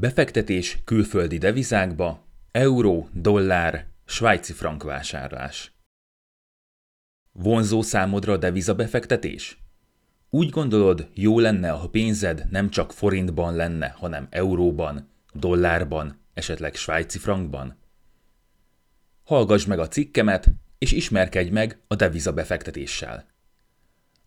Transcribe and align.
Befektetés 0.00 0.78
külföldi 0.84 1.38
devizákba, 1.38 2.26
euró, 2.50 3.08
dollár, 3.12 3.86
svájci 4.04 4.52
frank 4.52 4.82
vásárlás. 4.82 5.72
Vonzó 7.32 7.82
számodra 7.82 8.32
a 8.32 8.36
devizabefektetés? 8.36 9.58
Úgy 10.30 10.50
gondolod, 10.50 11.08
jó 11.14 11.38
lenne, 11.38 11.68
ha 11.68 11.88
pénzed 11.88 12.46
nem 12.50 12.70
csak 12.70 12.92
forintban 12.92 13.54
lenne, 13.54 13.88
hanem 13.88 14.26
euróban, 14.30 15.08
dollárban, 15.32 16.20
esetleg 16.34 16.74
svájci 16.74 17.18
frankban? 17.18 17.76
Hallgass 19.24 19.64
meg 19.64 19.78
a 19.78 19.88
cikkemet, 19.88 20.48
és 20.78 20.92
ismerkedj 20.92 21.50
meg 21.50 21.80
a 21.86 21.94
devizabefektetéssel. 21.94 23.26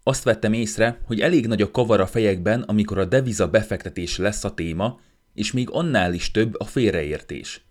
Azt 0.03 0.23
vettem 0.23 0.53
észre, 0.53 0.99
hogy 1.05 1.21
elég 1.21 1.47
nagy 1.47 1.61
a 1.61 1.71
kavar 1.71 1.99
a 1.99 2.07
fejekben, 2.07 2.61
amikor 2.61 2.97
a 2.97 3.05
deviza 3.05 3.49
befektetés 3.49 4.17
lesz 4.17 4.43
a 4.43 4.53
téma, 4.53 4.99
és 5.33 5.51
még 5.51 5.69
annál 5.69 6.13
is 6.13 6.31
több 6.31 6.59
a 6.59 6.65
félreértés. 6.65 7.61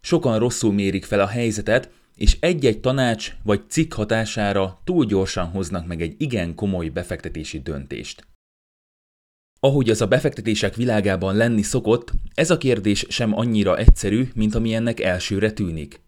Sokan 0.00 0.38
rosszul 0.38 0.72
mérik 0.72 1.04
fel 1.04 1.20
a 1.20 1.26
helyzetet, 1.26 1.90
és 2.16 2.36
egy-egy 2.40 2.80
tanács 2.80 3.36
vagy 3.42 3.60
cikk 3.68 3.92
hatására 3.92 4.80
túl 4.84 5.04
gyorsan 5.04 5.46
hoznak 5.46 5.86
meg 5.86 6.00
egy 6.00 6.14
igen 6.18 6.54
komoly 6.54 6.88
befektetési 6.88 7.60
döntést. 7.60 8.26
Ahogy 9.60 9.90
az 9.90 10.00
a 10.00 10.06
befektetések 10.06 10.74
világában 10.74 11.36
lenni 11.36 11.62
szokott, 11.62 12.12
ez 12.34 12.50
a 12.50 12.58
kérdés 12.58 13.06
sem 13.08 13.38
annyira 13.38 13.76
egyszerű, 13.76 14.28
mint 14.34 14.54
ami 14.54 14.74
ennek 14.74 15.00
elsőre 15.00 15.52
tűnik. 15.52 16.00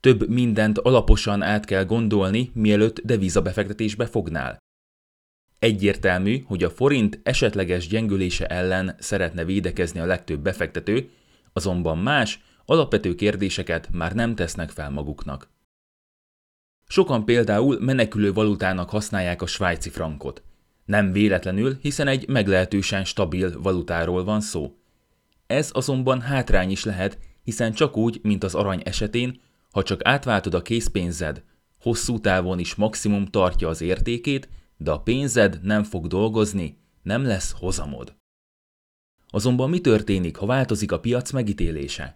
Több 0.00 0.28
mindent 0.28 0.78
alaposan 0.78 1.42
át 1.42 1.64
kell 1.64 1.84
gondolni, 1.84 2.50
mielőtt 2.54 3.00
devizabefektetésbe 3.00 4.06
fognál. 4.06 4.58
Egyértelmű, 5.62 6.42
hogy 6.46 6.64
a 6.64 6.70
forint 6.70 7.20
esetleges 7.22 7.88
gyengülése 7.88 8.46
ellen 8.46 8.96
szeretne 8.98 9.44
védekezni 9.44 10.00
a 10.00 10.06
legtöbb 10.06 10.40
befektető, 10.40 11.10
azonban 11.52 11.98
más, 11.98 12.40
alapvető 12.64 13.14
kérdéseket 13.14 13.88
már 13.92 14.14
nem 14.14 14.34
tesznek 14.34 14.70
fel 14.70 14.90
maguknak. 14.90 15.48
Sokan 16.88 17.24
például 17.24 17.80
menekülő 17.80 18.32
valutának 18.32 18.90
használják 18.90 19.42
a 19.42 19.46
svájci 19.46 19.90
frankot. 19.90 20.42
Nem 20.84 21.12
véletlenül, 21.12 21.78
hiszen 21.80 22.06
egy 22.06 22.28
meglehetősen 22.28 23.04
stabil 23.04 23.60
valutáról 23.60 24.24
van 24.24 24.40
szó. 24.40 24.76
Ez 25.46 25.70
azonban 25.72 26.20
hátrány 26.20 26.70
is 26.70 26.84
lehet, 26.84 27.18
hiszen 27.44 27.72
csak 27.72 27.96
úgy, 27.96 28.20
mint 28.22 28.44
az 28.44 28.54
arany 28.54 28.82
esetén, 28.84 29.40
ha 29.70 29.82
csak 29.82 30.00
átváltod 30.04 30.54
a 30.54 30.62
készpénzed, 30.62 31.42
hosszú 31.80 32.20
távon 32.20 32.58
is 32.58 32.74
maximum 32.74 33.26
tartja 33.26 33.68
az 33.68 33.80
értékét, 33.80 34.48
de 34.82 34.90
a 34.90 35.00
pénzed 35.00 35.58
nem 35.62 35.82
fog 35.82 36.06
dolgozni, 36.06 36.78
nem 37.02 37.24
lesz 37.24 37.52
hozamod. 37.58 38.16
Azonban 39.26 39.70
mi 39.70 39.80
történik, 39.80 40.36
ha 40.36 40.46
változik 40.46 40.92
a 40.92 41.00
piac 41.00 41.30
megítélése? 41.30 42.14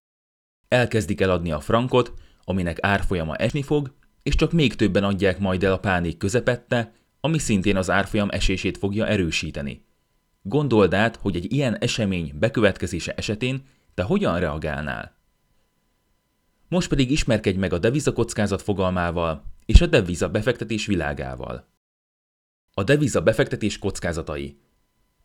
Elkezdik 0.69 1.21
eladni 1.21 1.53
a 1.53 1.61
frankot, 1.61 2.13
aminek 2.45 2.79
árfolyama 2.81 3.37
esni 3.37 3.63
fog, 3.63 3.95
és 4.23 4.35
csak 4.35 4.53
még 4.53 4.75
többen 4.75 5.05
adják 5.05 5.39
majd 5.39 5.65
el 5.65 5.73
a 5.73 5.79
pánik 5.79 6.17
közepette, 6.17 6.93
ami 7.21 7.39
szintén 7.39 7.77
az 7.77 7.91
árfolyam 7.91 8.29
esését 8.31 8.79
fogja 8.79 9.07
erősíteni. 9.07 9.85
Gondold 10.43 10.95
át, 10.95 11.17
hogy 11.17 11.37
egy 11.37 11.53
ilyen 11.53 11.79
esemény 11.79 12.33
bekövetkezése 12.39 13.15
esetén 13.15 13.63
te 13.95 14.03
hogyan 14.03 14.39
reagálnál? 14.39 15.17
Most 16.69 16.89
pedig 16.89 17.11
ismerkedj 17.11 17.59
meg 17.59 17.73
a 17.73 17.79
devizakockázat 17.79 18.63
fogalmával 18.63 19.45
és 19.67 19.81
a 19.81 19.87
deviza 19.87 20.29
befektetés 20.29 20.87
világával. 20.87 21.76
A 22.81 22.85
deviza 22.85 23.23
befektetés 23.23 23.79
kockázatai. 23.79 24.61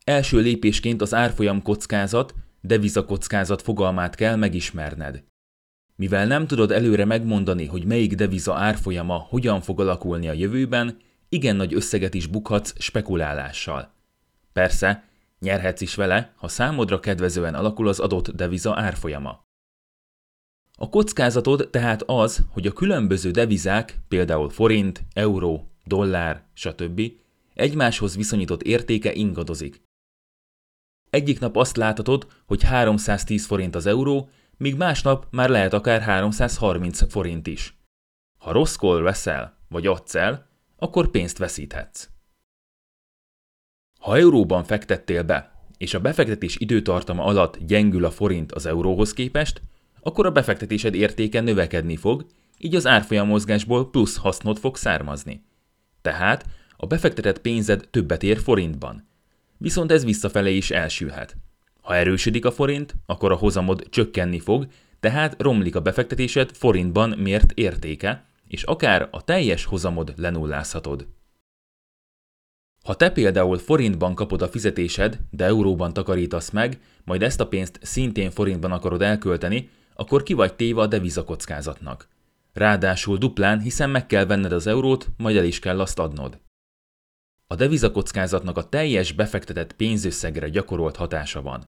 Első 0.03 0.39
lépésként 0.39 1.02
az 1.02 1.13
árfolyam 1.13 1.61
kockázat, 1.61 2.35
deviza 2.61 3.05
kockázat 3.05 3.61
fogalmát 3.61 4.16
kell 4.16 4.35
megismerned. 4.35 5.23
Mivel 5.95 6.27
nem 6.27 6.47
tudod 6.47 6.72
előre 6.72 7.05
megmondani, 7.05 7.66
hogy 7.66 7.85
melyik 7.85 8.16
deviza 8.16 8.55
árfolyama 8.55 9.16
hogyan 9.29 9.61
fog 9.61 9.79
alakulni 9.79 10.28
a 10.28 10.34
jövőben, 10.34 10.97
igen 11.29 11.56
nagy 11.56 11.73
összeget 11.73 12.13
is 12.13 12.28
bukhatsz 12.28 12.73
spekulálással. 12.79 13.94
Persze, 14.53 15.03
nyerhetsz 15.39 15.81
is 15.81 15.95
vele, 15.95 16.33
ha 16.35 16.47
számodra 16.47 17.00
kedvezően 17.00 17.53
alakul 17.53 17.88
az 17.88 18.00
adott 18.00 18.29
deviza 18.29 18.79
árfolyama. 18.79 19.44
A 20.78 20.89
kockázatod 20.89 21.69
tehát 21.72 22.03
az, 22.06 22.44
hogy 22.50 22.68
a 22.68 22.73
különböző 22.73 23.31
devizák, 23.31 24.00
például 24.07 24.50
forint, 24.50 25.03
euró, 25.13 25.72
dollár, 25.85 26.44
stb. 26.53 27.20
Egymáshoz 27.53 28.16
viszonyított 28.16 28.62
értéke 28.63 29.13
ingadozik. 29.13 29.81
Egyik 31.09 31.39
nap 31.39 31.56
azt 31.56 31.78
láthatod, 31.78 32.28
hogy 32.45 32.63
310 32.63 33.45
forint 33.45 33.75
az 33.75 33.85
euró, 33.85 34.29
míg 34.57 34.75
másnap 34.75 35.28
már 35.31 35.50
lehet 35.50 35.73
akár 35.73 36.01
330 36.01 37.12
forint 37.12 37.47
is. 37.47 37.78
Ha 38.38 38.51
rosszkor 38.51 39.01
veszel, 39.01 39.57
vagy 39.69 39.88
adsz 39.88 40.16
el, 40.16 40.47
akkor 40.78 41.07
pénzt 41.07 41.38
veszíthetsz. 41.38 42.09
Ha 44.00 44.18
euróban 44.18 44.63
fektettél 44.63 45.23
be, 45.23 45.51
és 45.78 45.94
a 45.94 46.00
befektetés 46.00 46.56
időtartama 46.59 47.23
alatt 47.23 47.57
gyengül 47.57 48.06
a 48.06 48.12
forint 48.12 48.51
az 48.51 48.66
euróhoz 48.66 49.13
képest, 49.13 49.62
akkor 50.01 50.25
a 50.25 50.31
befektetésed 50.31 50.94
értéke 50.94 51.41
növekedni 51.41 51.95
fog, 51.95 52.25
így 52.57 52.75
az 52.75 52.88
árfolyam 52.88 53.28
mozgásból 53.28 53.89
plusz 53.89 54.18
hasznot 54.18 54.59
fog 54.59 54.75
származni. 54.75 55.44
Tehát 56.01 56.45
a 56.81 56.86
befektetett 56.88 57.42
pénzed 57.42 57.88
többet 57.92 58.24
ér 58.24 58.40
forintban. 58.40 59.08
Viszont 59.58 59.92
ez 59.92 60.06
visszafele 60.06 60.50
is 60.50 60.72
elsülhet. 60.72 61.38
Ha 61.81 61.96
erősödik 61.96 62.46
a 62.46 62.52
forint, 62.52 62.96
akkor 63.06 63.31
a 63.31 63.36
hozamod 63.36 63.88
csökkenni 63.90 64.40
fog, 64.40 64.68
tehát 65.00 65.42
romlik 65.42 65.75
a 65.75 65.81
befektetésed 65.81 66.52
forintban 66.53 67.09
mért 67.09 67.52
értéke, 67.52 68.25
és 68.47 68.64
akár 68.64 69.08
a 69.12 69.24
teljes 69.24 69.66
hozamod 69.66 70.14
lenullázhatod. 70.18 71.08
Ha 72.84 72.96
te 72.96 73.12
például 73.12 73.58
forintban 73.58 74.16
kapod 74.16 74.42
a 74.42 74.48
fizetésed, 74.48 75.19
de 75.30 75.46
euróban 75.46 75.94
takarítasz 75.94 76.50
meg, 76.50 76.80
majd 77.03 77.22
ezt 77.22 77.40
a 77.40 77.48
pénzt 77.48 77.80
szintén 77.81 78.31
forintban 78.31 78.72
akarod 78.72 79.02
elkölteni, 79.02 79.69
akkor 79.96 80.24
ki 80.24 80.34
vagy 80.34 80.53
téve 80.53 80.81
a 80.81 80.88
devizakockázatnak. 80.88 82.08
Ráadásul 82.53 83.18
duplán, 83.18 83.59
hiszen 83.59 83.90
meg 83.90 84.06
kell 84.06 84.25
venned 84.25 84.52
az 84.52 84.68
eurót, 84.68 85.09
majd 85.18 85.36
el 85.36 85.46
is 85.46 85.59
kell 85.59 85.80
azt 85.80 86.00
adnod. 86.00 86.40
A 87.51 87.56
devizakockázatnak 87.56 88.57
a 88.57 88.69
teljes 88.69 89.12
befektetett 89.12 89.73
pénzösszegre 89.73 90.50
gyakorolt 90.50 90.95
hatása 90.95 91.41
van. 91.41 91.63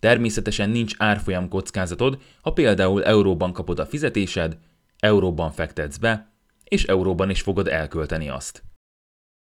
Természetesen 0.00 0.70
nincs 0.70 0.94
árfolyam 0.98 1.48
kockázatod, 1.48 2.22
ha 2.42 2.52
például 2.52 3.04
euróban 3.04 3.52
kapod 3.52 3.78
a 3.78 3.86
fizetésed, 3.86 4.58
euróban 4.98 5.50
fektetsz 5.50 5.96
be, 5.96 6.32
és 6.64 6.84
euróban 6.84 7.30
is 7.30 7.40
fogod 7.40 7.68
elkölteni 7.68 8.28
azt. 8.28 8.64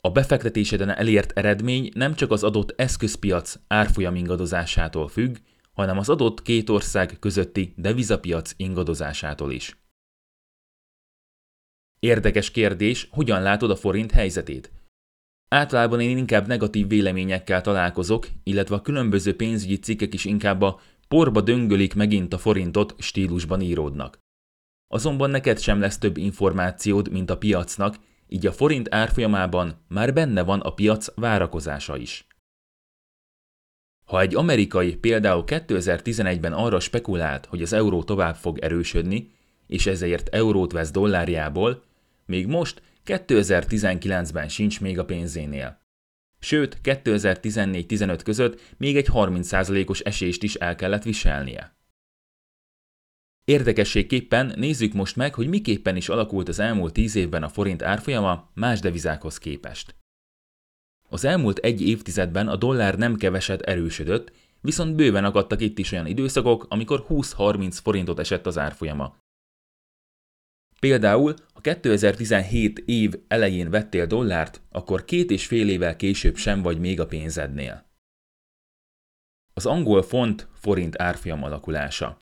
A 0.03 0.11
befektetéseden 0.11 0.89
elért 0.89 1.31
eredmény 1.31 1.91
nem 1.94 2.13
csak 2.13 2.31
az 2.31 2.44
adott 2.44 2.73
eszközpiac 2.75 3.59
árfolyam 3.67 4.16
ingadozásától 4.16 5.07
függ, 5.07 5.38
hanem 5.73 5.97
az 5.97 6.09
adott 6.09 6.41
két 6.41 6.69
ország 6.69 7.17
közötti 7.19 7.73
devizapiac 7.77 8.53
ingadozásától 8.57 9.51
is. 9.51 9.77
Érdekes 12.00 12.51
kérdés, 12.51 13.07
hogyan 13.12 13.41
látod 13.41 13.69
a 13.69 13.75
forint 13.75 14.12
helyzetét? 14.12 14.75
Általában 15.55 15.99
én 15.99 16.17
inkább 16.17 16.47
negatív 16.47 16.88
véleményekkel 16.88 17.61
találkozok, 17.61 18.27
illetve 18.43 18.75
a 18.75 18.81
különböző 18.81 19.35
pénzügyi 19.35 19.79
cikkek 19.79 20.13
is 20.13 20.25
inkább 20.25 20.61
a 20.61 20.79
porba 21.07 21.41
döngölik 21.41 21.93
megint 21.93 22.33
a 22.33 22.38
forintot 22.38 22.95
stílusban 22.97 23.61
íródnak. 23.61 24.17
Azonban 24.88 25.29
neked 25.29 25.59
sem 25.59 25.79
lesz 25.79 25.97
több 25.97 26.17
információd, 26.17 27.11
mint 27.11 27.29
a 27.29 27.38
piacnak, 27.38 27.95
így 28.27 28.45
a 28.45 28.51
forint 28.51 28.94
árfolyamában 28.94 29.85
már 29.88 30.13
benne 30.13 30.44
van 30.44 30.59
a 30.59 30.73
piac 30.73 31.07
várakozása 31.15 31.97
is. 31.97 32.27
Ha 34.05 34.21
egy 34.21 34.35
amerikai 34.35 34.95
például 34.95 35.44
2011-ben 35.47 36.53
arra 36.53 36.80
spekulált, 36.80 37.45
hogy 37.45 37.62
az 37.62 37.74
euró 37.74 38.03
tovább 38.03 38.35
fog 38.35 38.59
erősödni, 38.59 39.31
és 39.68 39.85
ezért 39.85 40.30
eurót 40.30 40.71
vesz 40.71 40.91
dollárjából, 40.91 41.83
még 42.25 42.47
most 42.47 42.81
2019-ben 43.06 44.50
sincs 44.50 44.81
még 44.81 45.00
a 45.00 45.06
pénzénél. 45.06 45.84
Sőt, 46.40 46.80
2014-15 46.84 48.19
között 48.24 48.62
még 48.78 48.98
egy 48.98 49.07
30%-os 49.13 50.00
esést 50.00 50.44
is 50.44 50.56
el 50.56 50.75
kellett 50.75 51.04
viselnie. 51.04 51.75
Érdekességképpen 53.44 54.54
nézzük 54.56 54.94
most 54.94 55.16
meg, 55.16 55.34
hogy 55.34 55.48
miképpen 55.48 55.96
is 55.96 56.10
alakult 56.10 56.48
az 56.48 56.60
elmúlt 56.60 56.94
10 56.94 57.16
évben 57.16 57.44
a 57.44 57.50
forint 57.50 57.81
árfolyama 57.81 58.52
más 58.54 58.80
devizákhoz 58.80 59.38
képest. 59.38 59.96
Az 61.10 61.24
elmúlt 61.24 61.57
egy 61.57 61.81
évtizedben 61.81 62.48
a 62.48 62.56
dollár 62.56 62.98
nem 62.98 63.16
keveset 63.16 63.62
erősödött, 63.62 64.31
viszont 64.62 64.96
bőven 64.96 65.25
akadtak 65.25 65.62
itt 65.62 65.78
is 65.78 65.92
olyan 65.92 66.07
időszakok, 66.07 66.66
amikor 66.69 67.06
20-30 67.10 67.78
forintot 67.84 68.19
esett 68.19 68.46
az 68.46 68.57
árfolyama. 68.57 69.18
Például, 70.85 71.33
ha 71.53 71.61
2017 71.61 72.83
év 72.85 73.13
elején 73.27 73.69
vettél 73.69 74.05
dollárt, 74.05 74.61
akkor 74.71 75.05
két 75.05 75.31
és 75.31 75.45
fél 75.45 75.69
évvel 75.69 75.95
később 75.95 76.35
sem 76.35 76.61
vagy 76.61 76.79
még 76.79 76.99
a 76.99 77.05
pénzednél. 77.05 77.85
Az 79.53 79.65
angol 79.65 80.03
font 80.03 80.47
forint 80.53 81.01
árfolyam 81.01 81.43
alakulása. 81.43 82.19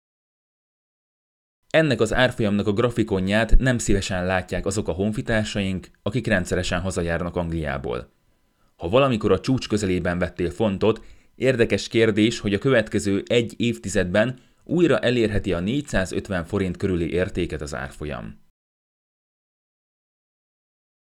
Ennek 1.69 1.99
az 1.99 2.13
árfolyamnak 2.13 2.67
a 2.67 2.73
grafikonját 2.73 3.57
nem 3.57 3.77
szívesen 3.77 4.25
látják 4.25 4.65
azok 4.65 4.87
a 4.87 4.91
honfitársaink, 4.91 5.89
akik 6.01 6.27
rendszeresen 6.27 6.81
hazajárnak 6.81 7.35
Angliából. 7.35 8.11
Ha 8.75 8.89
valamikor 8.89 9.31
a 9.31 9.39
csúcs 9.39 9.67
közelében 9.67 10.19
vettél 10.19 10.49
fontot, 10.49 11.05
érdekes 11.35 11.87
kérdés, 11.87 12.39
hogy 12.39 12.53
a 12.53 12.59
következő 12.59 13.23
egy 13.27 13.53
évtizedben 13.57 14.39
újra 14.63 14.99
elérheti 14.99 15.53
a 15.53 15.59
450 15.59 16.45
forint 16.45 16.77
körüli 16.77 17.11
értéket 17.11 17.61
az 17.61 17.75
árfolyam. 17.75 18.40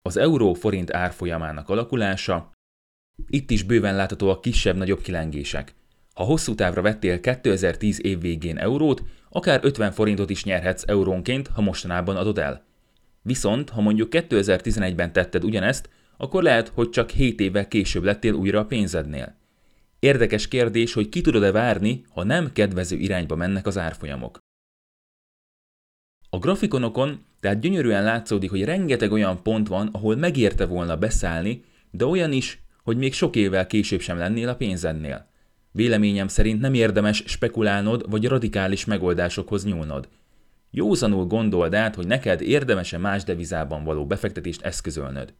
Az 0.08 0.16
euró-forint 0.16 0.94
árfolyamának 0.94 1.68
alakulása. 1.68 2.52
Itt 3.28 3.50
is 3.50 3.62
bőven 3.62 3.96
látható 3.96 4.30
a 4.30 4.40
kisebb-nagyobb 4.40 5.00
kilengések. 5.00 5.74
Ha 6.14 6.24
hosszú 6.24 6.54
távra 6.54 6.82
vettél 6.82 7.20
2010 7.20 8.04
év 8.04 8.20
végén 8.20 8.58
eurót, 8.58 9.02
akár 9.30 9.60
50 9.62 9.92
forintot 9.92 10.30
is 10.30 10.44
nyerhetsz 10.44 10.82
eurónként, 10.86 11.48
ha 11.48 11.60
mostanában 11.60 12.16
adod 12.16 12.38
el. 12.38 12.64
Viszont, 13.22 13.70
ha 13.70 13.80
mondjuk 13.80 14.08
2011-ben 14.10 15.12
tetted 15.12 15.44
ugyanezt, 15.44 15.88
akkor 16.16 16.42
lehet, 16.42 16.68
hogy 16.68 16.90
csak 16.90 17.10
7 17.10 17.40
évvel 17.40 17.68
később 17.68 18.02
lettél 18.02 18.32
újra 18.32 18.58
a 18.58 18.66
pénzednél. 18.66 19.36
Érdekes 19.98 20.48
kérdés, 20.48 20.92
hogy 20.92 21.08
ki 21.08 21.20
tudod-e 21.20 21.52
várni, 21.52 22.04
ha 22.08 22.24
nem 22.24 22.52
kedvező 22.52 22.96
irányba 22.96 23.36
mennek 23.36 23.66
az 23.66 23.78
árfolyamok. 23.78 24.43
A 26.34 26.38
grafikonokon 26.38 27.24
tehát 27.40 27.60
gyönyörűen 27.60 28.04
látszódik, 28.04 28.50
hogy 28.50 28.64
rengeteg 28.64 29.12
olyan 29.12 29.42
pont 29.42 29.68
van, 29.68 29.88
ahol 29.92 30.16
megérte 30.16 30.66
volna 30.66 30.96
beszállni, 30.96 31.64
de 31.90 32.06
olyan 32.06 32.32
is, 32.32 32.62
hogy 32.82 32.96
még 32.96 33.12
sok 33.12 33.36
évvel 33.36 33.66
később 33.66 34.00
sem 34.00 34.18
lennél 34.18 34.48
a 34.48 34.56
pénzednél. 34.56 35.26
Véleményem 35.72 36.28
szerint 36.28 36.60
nem 36.60 36.74
érdemes 36.74 37.22
spekulálnod 37.26 38.10
vagy 38.10 38.26
radikális 38.26 38.84
megoldásokhoz 38.84 39.64
nyúlnod. 39.64 40.08
Józanul 40.70 41.26
gondold 41.26 41.74
át, 41.74 41.94
hogy 41.94 42.06
neked 42.06 42.40
érdemese 42.40 42.98
más 42.98 43.24
devizában 43.24 43.84
való 43.84 44.06
befektetést 44.06 44.62
eszközölnöd. 44.62 45.34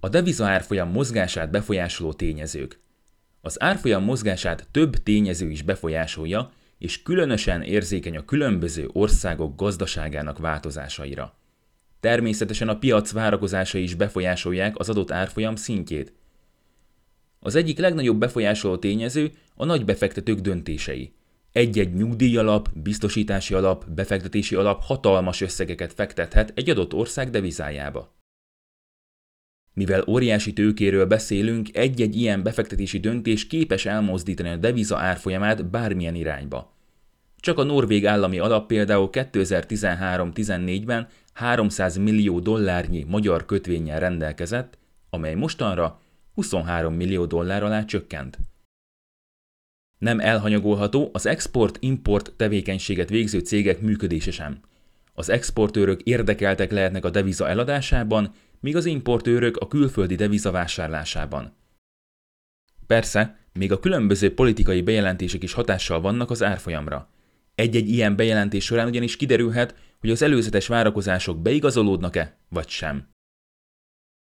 A 0.00 0.08
deviza 0.08 0.46
árfolyam 0.46 0.90
mozgását 0.90 1.50
befolyásoló 1.50 2.12
tényezők. 2.12 2.80
Az 3.40 3.62
árfolyam 3.62 4.04
mozgását 4.04 4.68
több 4.70 4.96
tényező 4.96 5.50
is 5.50 5.62
befolyásolja, 5.62 6.52
és 6.78 7.02
különösen 7.02 7.62
érzékeny 7.62 8.16
a 8.16 8.24
különböző 8.24 8.88
országok 8.92 9.56
gazdaságának 9.56 10.38
változásaira. 10.38 11.36
Természetesen 12.00 12.68
a 12.68 12.78
piac 12.78 13.12
várakozásai 13.12 13.82
is 13.82 13.94
befolyásolják 13.94 14.78
az 14.78 14.88
adott 14.88 15.10
árfolyam 15.10 15.56
szintjét. 15.56 16.12
Az 17.40 17.54
egyik 17.54 17.78
legnagyobb 17.78 18.18
befolyásoló 18.18 18.76
tényező 18.76 19.32
a 19.54 19.64
nagy 19.64 19.84
befektetők 19.84 20.38
döntései. 20.38 21.12
Egy-egy 21.52 21.94
nyugdíjalap, 21.94 22.68
biztosítási 22.74 23.54
alap, 23.54 23.90
befektetési 23.90 24.54
alap 24.54 24.82
hatalmas 24.82 25.40
összegeket 25.40 25.92
fektethet 25.92 26.52
egy 26.54 26.70
adott 26.70 26.94
ország 26.94 27.30
devizájába. 27.30 28.17
Mivel 29.78 30.04
óriási 30.06 30.52
tőkéről 30.52 31.06
beszélünk, 31.06 31.76
egy-egy 31.76 32.16
ilyen 32.16 32.42
befektetési 32.42 32.98
döntés 32.98 33.46
képes 33.46 33.86
elmozdítani 33.86 34.48
a 34.48 34.56
deviza 34.56 34.98
árfolyamát 34.98 35.70
bármilyen 35.70 36.14
irányba. 36.14 36.74
Csak 37.36 37.58
a 37.58 37.62
norvég 37.62 38.06
állami 38.06 38.38
alap 38.38 38.66
például 38.66 39.08
2013-14-ben 39.12 41.08
300 41.32 41.96
millió 41.96 42.40
dollárnyi 42.40 43.04
magyar 43.08 43.44
kötvényel 43.44 44.00
rendelkezett, 44.00 44.78
amely 45.10 45.34
mostanra 45.34 46.00
23 46.34 46.94
millió 46.94 47.24
dollár 47.24 47.62
alá 47.62 47.84
csökkent. 47.84 48.38
Nem 49.98 50.20
elhanyagolható 50.20 51.10
az 51.12 51.26
export-import 51.26 52.32
tevékenységet 52.36 53.08
végző 53.08 53.38
cégek 53.38 53.80
működése 53.80 54.30
sem. 54.30 54.60
Az 55.14 55.28
exportőrök 55.28 56.02
érdekeltek 56.02 56.70
lehetnek 56.70 57.04
a 57.04 57.10
deviza 57.10 57.48
eladásában, 57.48 58.34
míg 58.60 58.76
az 58.76 58.84
importőrök 58.84 59.56
a 59.56 59.66
külföldi 59.66 60.14
deviza 60.14 60.50
vásárlásában. 60.50 61.56
Persze, 62.86 63.38
még 63.52 63.72
a 63.72 63.80
különböző 63.80 64.34
politikai 64.34 64.82
bejelentések 64.82 65.42
is 65.42 65.52
hatással 65.52 66.00
vannak 66.00 66.30
az 66.30 66.42
árfolyamra. 66.42 67.10
Egy-egy 67.54 67.88
ilyen 67.88 68.16
bejelentés 68.16 68.64
során 68.64 68.86
ugyanis 68.86 69.16
kiderülhet, 69.16 69.74
hogy 70.00 70.10
az 70.10 70.22
előzetes 70.22 70.66
várakozások 70.66 71.42
beigazolódnak-e, 71.42 72.38
vagy 72.48 72.68
sem. 72.68 73.08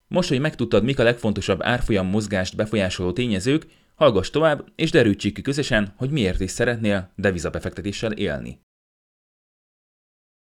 Most, 0.09 0.29
hogy 0.29 0.41
megtudtad, 0.41 0.85
mik 0.85 0.99
a 0.99 1.03
legfontosabb 1.03 1.62
árfolyam 1.62 2.06
mozgást 2.06 2.56
befolyásoló 2.56 3.12
tényezők, 3.12 3.67
hallgass 3.94 4.31
tovább, 4.31 4.73
és 4.75 4.91
derültsük 4.91 5.35
ki 5.35 5.43
közösen, 5.43 5.94
hogy 5.97 6.11
miért 6.11 6.41
is 6.41 6.50
szeretnél 6.50 7.12
devizabefektetéssel 7.17 8.12
élni. 8.12 8.61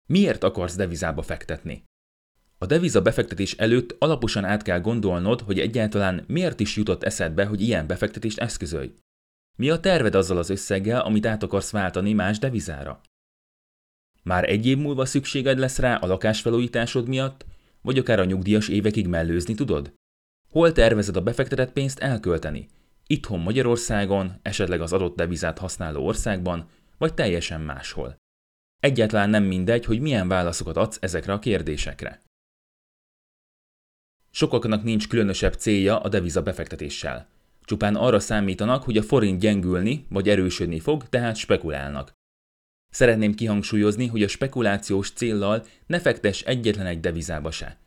Miért 0.07 0.45
akarsz 0.45 0.77
devizába 0.77 1.23
fektetni? 1.23 1.85
A 2.59 2.67
deviza 2.67 3.03
befektetés 3.03 3.53
előtt 3.53 3.97
alaposan 3.99 4.45
át 4.45 4.62
kell 4.62 4.81
gondolnod, 4.81 5.41
hogy 5.41 5.59
egyáltalán 5.61 6.25
miért 6.27 6.61
is 6.61 6.77
jutott 6.77 7.03
eszedbe, 7.03 7.45
hogy 7.45 7.61
ilyen 7.61 7.87
befektetést 7.87 8.39
eszközölj. 8.39 8.95
Mi 9.56 9.71
a 9.71 9.81
terved 9.81 10.15
azzal 10.15 10.39
az 10.39 10.51
összeggel, 10.51 11.01
amit 11.01 11.27
át 11.27 11.43
akarsz 11.43 11.71
váltani 11.71 12.12
más 12.12 12.39
devizára? 12.39 13.01
Már 14.23 14.49
egy 14.49 14.67
év 14.67 14.79
múlva 14.79 15.05
szükséged 15.05 15.59
lesz 15.59 15.79
rá 15.79 15.97
a 15.97 16.06
lakásfelújításod 16.06 17.09
miatt, 17.09 17.47
vagy 17.83 17.99
akár 17.99 18.19
a 18.19 18.25
nyugdíjas 18.25 18.69
évekig 18.69 19.07
mellőzni 19.07 19.55
tudod? 19.55 19.95
Hol 20.50 20.73
tervezed 20.73 21.17
a 21.17 21.23
befektetett 21.23 21.73
pénzt 21.73 21.99
elkölteni? 21.99 22.69
Itthon 23.07 23.41
Magyarországon, 23.41 24.39
esetleg 24.43 24.81
az 24.81 24.93
adott 24.93 25.17
devizát 25.17 25.59
használó 25.59 26.07
országban, 26.07 26.69
vagy 26.99 27.15
teljesen 27.15 27.61
máshol? 27.61 28.17
Egyáltalán 28.81 29.31
nem 29.31 29.45
mindegy, 29.45 29.85
hogy 29.85 30.00
milyen 30.00 30.29
válaszokat 30.29 30.77
adsz 30.77 30.99
ezekre 31.00 31.33
a 31.33 31.39
kérdésekre. 31.39 32.21
Sokaknak 34.37 34.83
nincs 34.83 35.09
különösebb 35.09 35.53
célja 35.55 36.01
a 36.01 36.09
deviza 36.09 36.43
befektetéssel. 36.43 37.29
Csupán 37.65 37.95
arra 37.95 38.21
számítanak, 38.21 38.83
hogy 38.83 38.97
a 38.97 39.03
forint 39.03 39.41
gyengülni 39.41 40.07
vagy 40.09 40.29
erősödni 40.29 40.81
fog, 40.81 41.09
tehát 41.09 41.37
spekulálnak. 41.37 42.13
Szeretném 42.91 43.35
kihangsúlyozni, 43.35 44.07
hogy 44.07 44.23
a 44.23 44.29
spekulációs 44.29 45.11
céllal 45.11 45.65
ne 45.87 46.01
fektes 46.01 46.43
egyetlen 46.43 46.87
egy 46.87 47.01
devizába 47.01 47.51
se. 47.51 47.79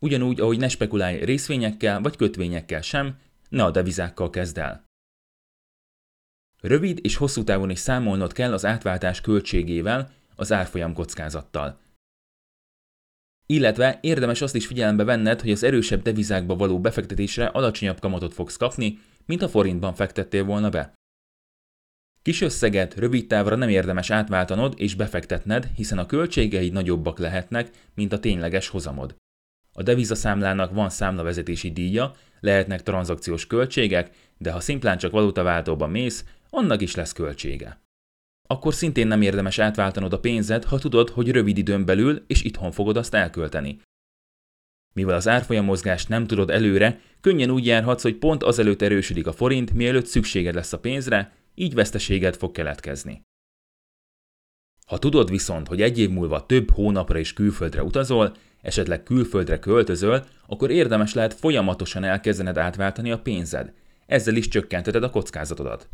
Ugyanúgy, 0.00 0.40
ahogy 0.40 0.58
ne 0.58 0.68
spekulálj 0.68 1.24
részvényekkel 1.24 2.00
vagy 2.00 2.16
kötvényekkel 2.16 2.80
sem, 2.80 3.18
ne 3.48 3.64
a 3.64 3.70
devizákkal 3.70 4.30
kezd 4.30 4.58
el. 4.58 4.84
Rövid 6.60 6.98
és 7.02 7.16
hosszú 7.16 7.44
távon 7.44 7.70
is 7.70 7.78
számolnod 7.78 8.32
kell 8.32 8.52
az 8.52 8.64
átváltás 8.64 9.20
költségével, 9.20 10.10
az 10.36 10.52
árfolyam 10.52 10.94
kockázattal. 10.94 11.81
Illetve 13.46 13.98
érdemes 14.00 14.40
azt 14.40 14.54
is 14.54 14.66
figyelembe 14.66 15.04
venned, 15.04 15.40
hogy 15.40 15.50
az 15.50 15.62
erősebb 15.62 16.02
devizákba 16.02 16.56
való 16.56 16.80
befektetésre 16.80 17.46
alacsonyabb 17.46 18.00
kamatot 18.00 18.34
fogsz 18.34 18.56
kapni, 18.56 18.98
mint 19.26 19.42
a 19.42 19.48
forintban 19.48 19.94
fektettél 19.94 20.44
volna 20.44 20.68
be. 20.68 20.92
Kis 22.22 22.40
összeget 22.40 22.94
rövid 22.94 23.26
távra 23.26 23.56
nem 23.56 23.68
érdemes 23.68 24.10
átváltanod 24.10 24.74
és 24.76 24.94
befektetned, 24.94 25.70
hiszen 25.74 25.98
a 25.98 26.06
költségeid 26.06 26.72
nagyobbak 26.72 27.18
lehetnek, 27.18 27.70
mint 27.94 28.12
a 28.12 28.20
tényleges 28.20 28.68
hozamod. 28.68 29.14
A 29.72 29.82
devizaszámlának 29.82 30.72
van 30.72 30.90
számlavezetési 30.90 31.72
díja, 31.72 32.14
lehetnek 32.40 32.82
tranzakciós 32.82 33.46
költségek, 33.46 34.10
de 34.38 34.52
ha 34.52 34.60
szimplán 34.60 34.98
csak 34.98 35.12
valutaváltóban 35.12 35.90
mész, 35.90 36.24
annak 36.50 36.82
is 36.82 36.94
lesz 36.94 37.12
költsége 37.12 37.80
akkor 38.52 38.74
szintén 38.74 39.06
nem 39.06 39.22
érdemes 39.22 39.58
átváltanod 39.58 40.12
a 40.12 40.20
pénzed, 40.20 40.64
ha 40.64 40.78
tudod, 40.78 41.10
hogy 41.10 41.30
rövid 41.30 41.58
időn 41.58 41.84
belül 41.84 42.24
és 42.26 42.42
itthon 42.42 42.72
fogod 42.72 42.96
azt 42.96 43.14
elkölteni. 43.14 43.80
Mivel 44.94 45.14
az 45.14 45.28
árfolyam 45.28 45.64
mozgást 45.64 46.08
nem 46.08 46.26
tudod 46.26 46.50
előre, 46.50 47.00
könnyen 47.20 47.50
úgy 47.50 47.66
járhatsz, 47.66 48.02
hogy 48.02 48.16
pont 48.16 48.42
azelőtt 48.42 48.82
erősödik 48.82 49.26
a 49.26 49.32
forint, 49.32 49.72
mielőtt 49.72 50.06
szükséged 50.06 50.54
lesz 50.54 50.72
a 50.72 50.78
pénzre, 50.78 51.32
így 51.54 51.74
veszteséged 51.74 52.36
fog 52.36 52.52
keletkezni. 52.52 53.22
Ha 54.86 54.98
tudod 54.98 55.30
viszont, 55.30 55.68
hogy 55.68 55.82
egy 55.82 55.98
év 55.98 56.10
múlva 56.10 56.46
több 56.46 56.70
hónapra 56.70 57.18
is 57.18 57.32
külföldre 57.32 57.82
utazol, 57.82 58.34
esetleg 58.62 59.02
külföldre 59.02 59.58
költözöl, 59.58 60.24
akkor 60.46 60.70
érdemes 60.70 61.14
lehet 61.14 61.34
folyamatosan 61.34 62.04
elkezdened 62.04 62.58
átváltani 62.58 63.10
a 63.10 63.18
pénzed. 63.18 63.72
Ezzel 64.06 64.36
is 64.36 64.48
csökkenteted 64.48 65.02
a 65.02 65.10
kockázatodat. 65.10 65.88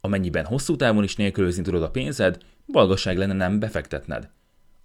Amennyiben 0.00 0.44
hosszú 0.44 0.76
távon 0.76 1.04
is 1.04 1.16
nélkülözni 1.16 1.62
tudod 1.62 1.82
a 1.82 1.90
pénzed, 1.90 2.42
balgasság 2.66 3.16
lenne 3.16 3.32
nem 3.32 3.58
befektetned. 3.58 4.30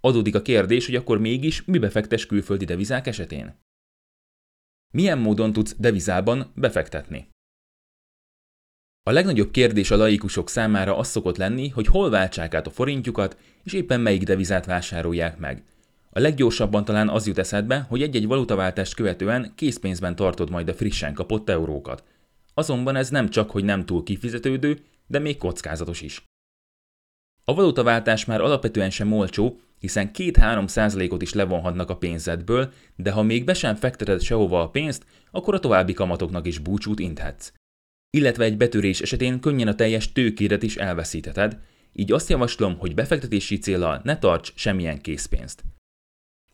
Adódik 0.00 0.34
a 0.34 0.42
kérdés, 0.42 0.86
hogy 0.86 0.94
akkor 0.94 1.18
mégis 1.18 1.64
mi 1.64 1.78
befektes 1.78 2.26
külföldi 2.26 2.64
devizák 2.64 3.06
esetén? 3.06 3.54
Milyen 4.94 5.18
módon 5.18 5.52
tudsz 5.52 5.74
devizában 5.78 6.52
befektetni? 6.54 7.28
A 9.02 9.12
legnagyobb 9.12 9.50
kérdés 9.50 9.90
a 9.90 9.96
laikusok 9.96 10.48
számára 10.48 10.96
az 10.96 11.08
szokott 11.08 11.36
lenni, 11.36 11.68
hogy 11.68 11.86
hol 11.86 12.10
váltsák 12.10 12.54
át 12.54 12.66
a 12.66 12.70
forintjukat, 12.70 13.36
és 13.62 13.72
éppen 13.72 14.00
melyik 14.00 14.22
devizát 14.22 14.66
vásárolják 14.66 15.38
meg. 15.38 15.62
A 16.10 16.20
leggyorsabban 16.20 16.84
talán 16.84 17.08
az 17.08 17.26
jut 17.26 17.38
eszedbe, 17.38 17.86
hogy 17.88 18.02
egy-egy 18.02 18.26
valutaváltást 18.26 18.94
követően 18.94 19.52
készpénzben 19.54 20.16
tartod 20.16 20.50
majd 20.50 20.68
a 20.68 20.74
frissen 20.74 21.14
kapott 21.14 21.48
eurókat. 21.48 22.04
Azonban 22.54 22.96
ez 22.96 23.10
nem 23.10 23.28
csak, 23.28 23.50
hogy 23.50 23.64
nem 23.64 23.84
túl 23.84 24.02
kifizetődő, 24.02 24.78
de 25.06 25.18
még 25.18 25.36
kockázatos 25.36 26.00
is. 26.00 26.24
A 27.44 27.54
valutaváltás 27.54 28.24
már 28.24 28.40
alapvetően 28.40 28.90
sem 28.90 29.12
olcsó, 29.12 29.60
hiszen 29.78 30.10
2-3 30.14 30.68
százalékot 30.68 31.22
is 31.22 31.32
levonhatnak 31.32 31.90
a 31.90 31.96
pénzedből, 31.96 32.72
de 32.96 33.10
ha 33.10 33.22
még 33.22 33.44
be 33.44 33.54
sem 33.54 33.74
fekteted 33.74 34.22
sehova 34.22 34.62
a 34.62 34.68
pénzt, 34.68 35.06
akkor 35.30 35.54
a 35.54 35.60
további 35.60 35.92
kamatoknak 35.92 36.46
is 36.46 36.58
búcsút 36.58 36.98
inthetsz. 36.98 37.52
Illetve 38.10 38.44
egy 38.44 38.56
betörés 38.56 39.00
esetén 39.00 39.40
könnyen 39.40 39.68
a 39.68 39.74
teljes 39.74 40.12
tőkédet 40.12 40.62
is 40.62 40.76
elveszítheted, 40.76 41.58
így 41.92 42.12
azt 42.12 42.28
javaslom, 42.28 42.78
hogy 42.78 42.94
befektetési 42.94 43.58
célral 43.58 44.00
ne 44.04 44.18
tarts 44.18 44.52
semmilyen 44.54 45.00
készpénzt. 45.00 45.64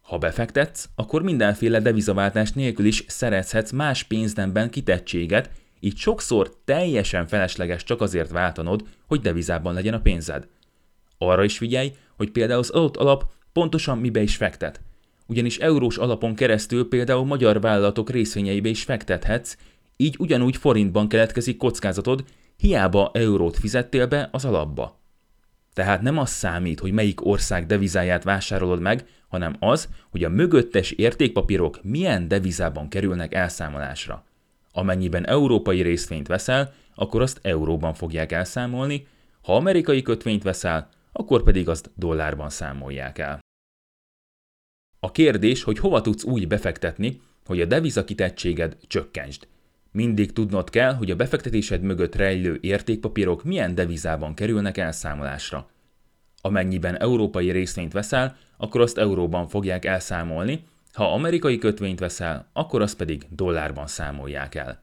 Ha 0.00 0.18
befektetsz, 0.18 0.88
akkor 0.94 1.22
mindenféle 1.22 1.80
devizaváltás 1.80 2.52
nélkül 2.52 2.86
is 2.86 3.04
szerezhetsz 3.06 3.70
más 3.70 4.02
pénznemben 4.02 4.70
kitettséget, 4.70 5.50
így 5.86 5.96
sokszor 5.96 6.56
teljesen 6.64 7.26
felesleges 7.26 7.84
csak 7.84 8.00
azért 8.00 8.30
váltanod, 8.30 8.84
hogy 9.06 9.20
devizában 9.20 9.74
legyen 9.74 9.94
a 9.94 10.00
pénzed. 10.00 10.46
Arra 11.18 11.44
is 11.44 11.58
figyelj, 11.58 11.92
hogy 12.16 12.30
például 12.30 12.58
az 12.58 12.70
adott 12.70 12.96
alap 12.96 13.24
pontosan 13.52 13.98
mibe 13.98 14.22
is 14.22 14.36
fektet. 14.36 14.80
Ugyanis 15.26 15.58
eurós 15.58 15.96
alapon 15.96 16.34
keresztül 16.34 16.88
például 16.88 17.24
magyar 17.24 17.60
vállalatok 17.60 18.10
részvényeibe 18.10 18.68
is 18.68 18.82
fektethetsz, 18.82 19.56
így 19.96 20.16
ugyanúgy 20.18 20.56
forintban 20.56 21.08
keletkezik 21.08 21.56
kockázatod, 21.56 22.24
hiába 22.56 23.10
eurót 23.14 23.56
fizettél 23.56 24.06
be 24.06 24.28
az 24.32 24.44
alapba. 24.44 25.00
Tehát 25.72 26.02
nem 26.02 26.18
az 26.18 26.30
számít, 26.30 26.80
hogy 26.80 26.92
melyik 26.92 27.26
ország 27.26 27.66
devizáját 27.66 28.24
vásárolod 28.24 28.80
meg, 28.80 29.06
hanem 29.28 29.56
az, 29.58 29.88
hogy 30.10 30.24
a 30.24 30.28
mögöttes 30.28 30.90
értékpapírok 30.90 31.78
milyen 31.82 32.28
devizában 32.28 32.88
kerülnek 32.88 33.34
elszámolásra. 33.34 34.24
Amennyiben 34.76 35.26
európai 35.26 35.82
részvényt 35.82 36.26
veszel, 36.26 36.72
akkor 36.94 37.22
azt 37.22 37.38
euróban 37.42 37.94
fogják 37.94 38.32
elszámolni, 38.32 39.06
ha 39.42 39.56
amerikai 39.56 40.02
kötvényt 40.02 40.42
veszel, 40.42 40.88
akkor 41.12 41.42
pedig 41.42 41.68
azt 41.68 41.90
dollárban 41.94 42.48
számolják 42.48 43.18
el. 43.18 43.38
A 45.00 45.10
kérdés, 45.10 45.62
hogy 45.62 45.78
hova 45.78 46.00
tudsz 46.00 46.24
úgy 46.24 46.48
befektetni, 46.48 47.20
hogy 47.46 47.60
a 47.60 47.64
deviza 47.64 48.04
kitettséged 48.04 48.76
csökkentsd. 48.86 49.46
Mindig 49.90 50.32
tudnod 50.32 50.70
kell, 50.70 50.94
hogy 50.94 51.10
a 51.10 51.16
befektetésed 51.16 51.82
mögött 51.82 52.14
rejlő 52.14 52.58
értékpapírok 52.60 53.44
milyen 53.44 53.74
devizában 53.74 54.34
kerülnek 54.34 54.78
elszámolásra. 54.78 55.70
Amennyiben 56.40 57.00
európai 57.00 57.50
részvényt 57.50 57.92
veszel, 57.92 58.36
akkor 58.56 58.80
azt 58.80 58.98
euróban 58.98 59.48
fogják 59.48 59.84
elszámolni, 59.84 60.64
ha 60.96 61.12
amerikai 61.12 61.58
kötvényt 61.58 61.98
veszel, 61.98 62.50
akkor 62.52 62.82
azt 62.82 62.96
pedig 62.96 63.26
dollárban 63.30 63.86
számolják 63.86 64.54
el. 64.54 64.80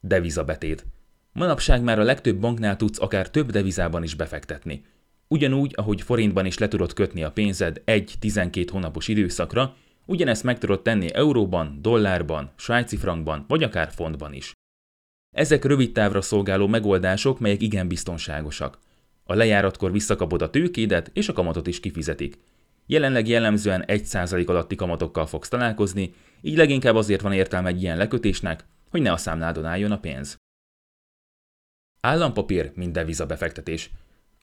Devizabetét. 0.00 0.86
Manapság 1.32 1.82
már 1.82 1.98
a 1.98 2.02
legtöbb 2.02 2.38
banknál 2.38 2.76
tudsz 2.76 3.00
akár 3.00 3.30
több 3.30 3.50
devizában 3.50 4.02
is 4.02 4.14
befektetni. 4.14 4.84
Ugyanúgy, 5.28 5.72
ahogy 5.76 6.02
forintban 6.02 6.46
is 6.46 6.58
le 6.58 6.68
tudod 6.68 6.92
kötni 6.92 7.22
a 7.22 7.32
pénzed 7.32 7.82
egy 7.84 8.14
12 8.18 8.68
hónapos 8.72 9.08
időszakra, 9.08 9.76
ugyanezt 10.06 10.42
meg 10.42 10.58
tudod 10.58 10.82
tenni 10.82 11.14
euróban, 11.14 11.78
dollárban, 11.80 12.50
svájci 12.56 12.96
frankban 12.96 13.44
vagy 13.48 13.62
akár 13.62 13.90
fontban 13.90 14.32
is. 14.32 14.52
Ezek 15.36 15.64
rövid 15.64 15.92
távra 15.92 16.20
szolgáló 16.20 16.66
megoldások, 16.66 17.40
melyek 17.40 17.62
igen 17.62 17.88
biztonságosak. 17.88 18.78
A 19.24 19.34
lejáratkor 19.34 19.92
visszakapod 19.92 20.42
a 20.42 20.50
tőkédet, 20.50 21.10
és 21.12 21.28
a 21.28 21.32
kamatot 21.32 21.66
is 21.66 21.80
kifizetik. 21.80 22.38
Jelenleg 22.90 23.28
jellemzően 23.28 23.84
1% 23.86 24.46
alatti 24.46 24.74
kamatokkal 24.74 25.26
fogsz 25.26 25.48
találkozni, 25.48 26.14
így 26.40 26.56
leginkább 26.56 26.94
azért 26.94 27.20
van 27.20 27.32
értelme 27.32 27.68
egy 27.68 27.82
ilyen 27.82 27.96
lekötésnek, 27.96 28.64
hogy 28.90 29.02
ne 29.02 29.12
a 29.12 29.16
számládon 29.16 29.64
álljon 29.64 29.90
a 29.90 29.98
pénz. 29.98 30.36
Állampapír, 32.00 32.72
mint 32.74 32.92
devizabefektetés. 32.92 33.90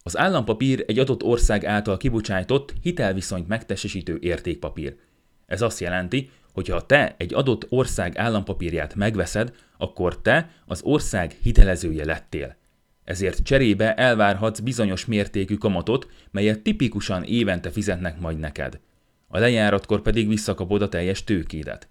Az 0.04 0.18
állampapír 0.18 0.84
egy 0.88 1.00
adott 1.00 1.24
ország 1.24 1.66
által 1.66 1.98
kibocsájtott 1.98 2.74
hitelviszonyt 2.82 3.48
megtestesítő 3.48 4.18
értékpapír. 4.22 4.98
Ez 5.46 5.62
azt 5.62 5.80
jelenti, 5.80 6.30
hogy 6.54 6.68
ha 6.68 6.86
te 6.86 7.16
egy 7.18 7.34
adott 7.34 7.66
ország 7.70 8.18
állampapírját 8.18 8.96
megveszed, 8.96 9.56
akkor 9.78 10.22
te 10.22 10.52
az 10.66 10.82
ország 10.84 11.32
hitelezője 11.42 12.06
lettél. 12.06 12.56
Ezért 13.08 13.44
cserébe 13.44 13.94
elvárhatsz 13.94 14.60
bizonyos 14.60 15.06
mértékű 15.06 15.56
kamatot, 15.56 16.08
melyet 16.32 16.60
tipikusan 16.60 17.24
évente 17.24 17.72
fizetnek 17.72 18.20
majd 18.20 18.40
neked. 18.40 18.80
A 19.28 19.40
lejáratkor 19.40 20.02
pedig 20.02 20.28
visszakapod 20.28 20.82
a 20.82 20.90
teljes 20.90 21.24
tőkédet. 21.24 21.88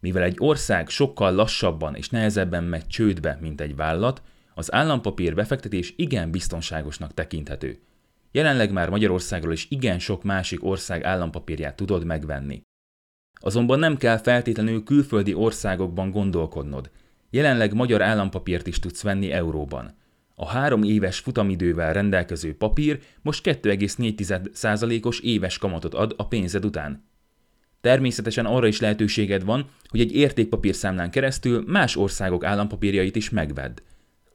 Mivel 0.00 0.22
egy 0.22 0.36
ország 0.38 0.88
sokkal 0.88 1.34
lassabban 1.34 1.94
és 1.94 2.08
nehezebben 2.08 2.64
megy 2.64 2.86
csődbe, 2.86 3.38
mint 3.40 3.60
egy 3.60 3.76
vállalat, 3.76 4.22
az 4.54 4.72
állampapír 4.72 5.34
befektetés 5.34 5.94
igen 5.96 6.30
biztonságosnak 6.30 7.14
tekinthető. 7.14 7.78
Jelenleg 8.32 8.72
már 8.72 8.90
Magyarországról 8.90 9.52
is 9.52 9.66
igen 9.70 9.98
sok 9.98 10.22
másik 10.22 10.64
ország 10.64 11.04
állampapírját 11.04 11.76
tudod 11.76 12.04
megvenni. 12.04 12.62
Azonban 13.40 13.78
nem 13.78 13.96
kell 13.96 14.16
feltétlenül 14.16 14.82
külföldi 14.82 15.34
országokban 15.34 16.10
gondolkodnod. 16.10 16.90
Jelenleg 17.30 17.74
magyar 17.74 18.02
állampapírt 18.02 18.66
is 18.66 18.78
tudsz 18.78 19.02
venni 19.02 19.32
euróban. 19.32 20.00
A 20.42 20.48
három 20.48 20.82
éves 20.82 21.18
futamidővel 21.18 21.92
rendelkező 21.92 22.56
papír 22.56 23.00
most 23.20 23.46
2,4%-os 23.46 25.20
éves 25.20 25.58
kamatot 25.58 25.94
ad 25.94 26.14
a 26.16 26.26
pénzed 26.26 26.64
után. 26.64 27.04
Természetesen 27.80 28.46
arra 28.46 28.66
is 28.66 28.80
lehetőséged 28.80 29.44
van, 29.44 29.68
hogy 29.88 30.00
egy 30.00 30.14
értékpapír 30.14 30.74
számlán 30.74 31.10
keresztül 31.10 31.64
más 31.66 31.96
országok 31.96 32.44
állampapírjait 32.44 33.16
is 33.16 33.30
megvedd. 33.30 33.78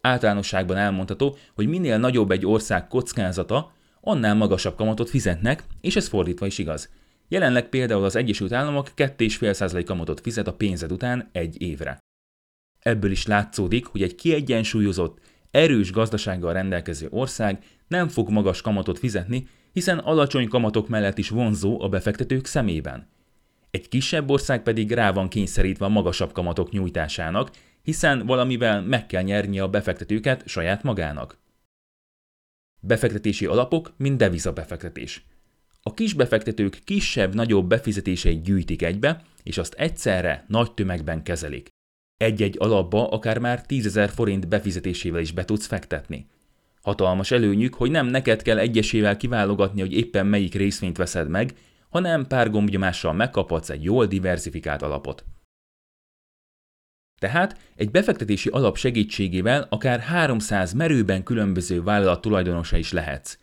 Általánosságban 0.02 0.78
elmondható, 0.78 1.38
hogy 1.56 1.68
minél 1.68 1.98
nagyobb 1.98 2.32
egy 2.32 2.46
ország 2.46 2.88
kockázata, 2.88 3.72
annál 4.02 4.36
magasabb 4.36 4.76
kamatot 4.76 5.10
fizetnek, 5.10 5.64
és 5.82 5.96
ez 5.96 6.08
fordítva 6.08 6.46
is 6.46 6.58
igaz. 6.58 6.90
Jelenleg 7.28 7.70
például 7.70 8.04
az 8.04 8.16
Egyesült 8.16 8.52
Államok 8.52 8.92
2,5% 8.96 9.84
kamatot 9.86 10.22
fizet 10.22 10.48
a 10.48 10.54
pénzed 10.54 10.92
után 10.92 11.30
egy 11.32 11.62
évre. 11.62 12.00
Ebből 12.80 13.12
is 13.12 13.26
látszódik, 13.26 13.86
hogy 13.86 14.02
egy 14.02 14.16
kiegyensúlyozott, 14.16 15.20
erős 15.58 15.92
gazdasággal 15.92 16.54
rendelkező 16.54 17.08
ország 17.10 17.64
nem 17.88 18.08
fog 18.08 18.30
magas 18.30 18.62
kamatot 18.62 19.00
fizetni, 19.00 19.48
hiszen 19.74 19.98
alacsony 19.98 20.48
kamatok 20.48 20.88
mellett 20.88 21.18
is 21.18 21.30
vonzó 21.30 21.82
a 21.82 21.90
befektetők 21.90 22.46
szemében. 22.46 23.08
Egy 23.72 23.90
kisebb 23.90 24.30
ország 24.30 24.64
pedig 24.64 24.92
rá 24.92 25.12
van 25.12 25.30
kényszerítve 25.30 25.86
a 25.86 25.90
magasabb 25.90 26.32
kamatok 26.32 26.72
nyújtásának, 26.72 27.52
hiszen 27.82 28.26
valamivel 28.26 28.82
meg 28.82 29.06
kell 29.06 29.22
nyernie 29.22 29.64
a 29.64 29.70
befektetőket 29.70 30.48
saját 30.48 30.84
magának. 30.84 31.38
Befektetési 32.80 33.46
alapok, 33.46 33.94
mint 33.98 34.18
deviza 34.18 34.54
befektetés. 34.54 35.26
A 35.82 35.94
kis 35.94 36.14
befektetők 36.14 36.80
kisebb-nagyobb 36.84 37.68
befizetéseit 37.68 38.44
gyűjtik 38.44 38.82
egybe, 38.82 39.22
és 39.44 39.58
azt 39.58 39.74
egyszerre 39.74 40.46
nagy 40.48 40.74
tömegben 40.74 41.24
kezelik. 41.24 41.76
Egy-egy 42.18 42.56
alapba 42.60 43.10
akár 43.10 43.38
már 43.38 43.64
10.000 43.68 44.12
forint 44.14 44.48
befizetésével 44.48 45.22
is 45.22 45.32
be 45.32 45.46
tudsz 45.46 45.66
fektetni. 45.66 46.28
Hatalmas 46.82 47.32
előnyük, 47.32 47.74
hogy 47.74 47.92
nem 47.92 48.06
neked 48.06 48.42
kell 48.42 48.58
egyesével 48.58 49.18
kiválogatni, 49.18 49.82
hogy 49.82 49.94
éppen 49.94 50.26
melyik 50.26 50.54
részvényt 50.54 50.98
veszed 50.98 51.30
meg, 51.30 51.54
hanem 51.90 52.28
pár 52.28 52.50
gombnyomással 52.50 53.14
megkaphatsz 53.14 53.70
egy 53.70 53.84
jól 53.84 54.06
diversifikált 54.06 54.82
alapot. 54.82 55.26
Tehát 57.20 57.58
egy 57.76 57.92
befektetési 57.92 58.50
alap 58.50 58.78
segítségével 58.78 59.68
akár 59.70 60.00
300 60.00 60.74
merőben 60.74 61.24
különböző 61.24 61.84
vállalat 61.84 62.22
tulajdonosa 62.22 62.78
is 62.78 62.92
lehetsz. 62.92 63.38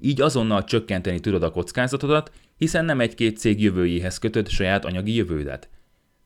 Így 0.00 0.20
azonnal 0.20 0.64
csökkenteni 0.64 1.20
tudod 1.20 1.42
a 1.42 1.50
kockázatodat, 1.50 2.32
hiszen 2.56 2.84
nem 2.84 3.00
egy-két 3.00 3.38
cég 3.38 3.62
jövőjéhez 3.62 4.18
kötöd 4.18 4.48
saját 4.48 4.84
anyagi 4.84 5.14
jövődet. 5.14 5.68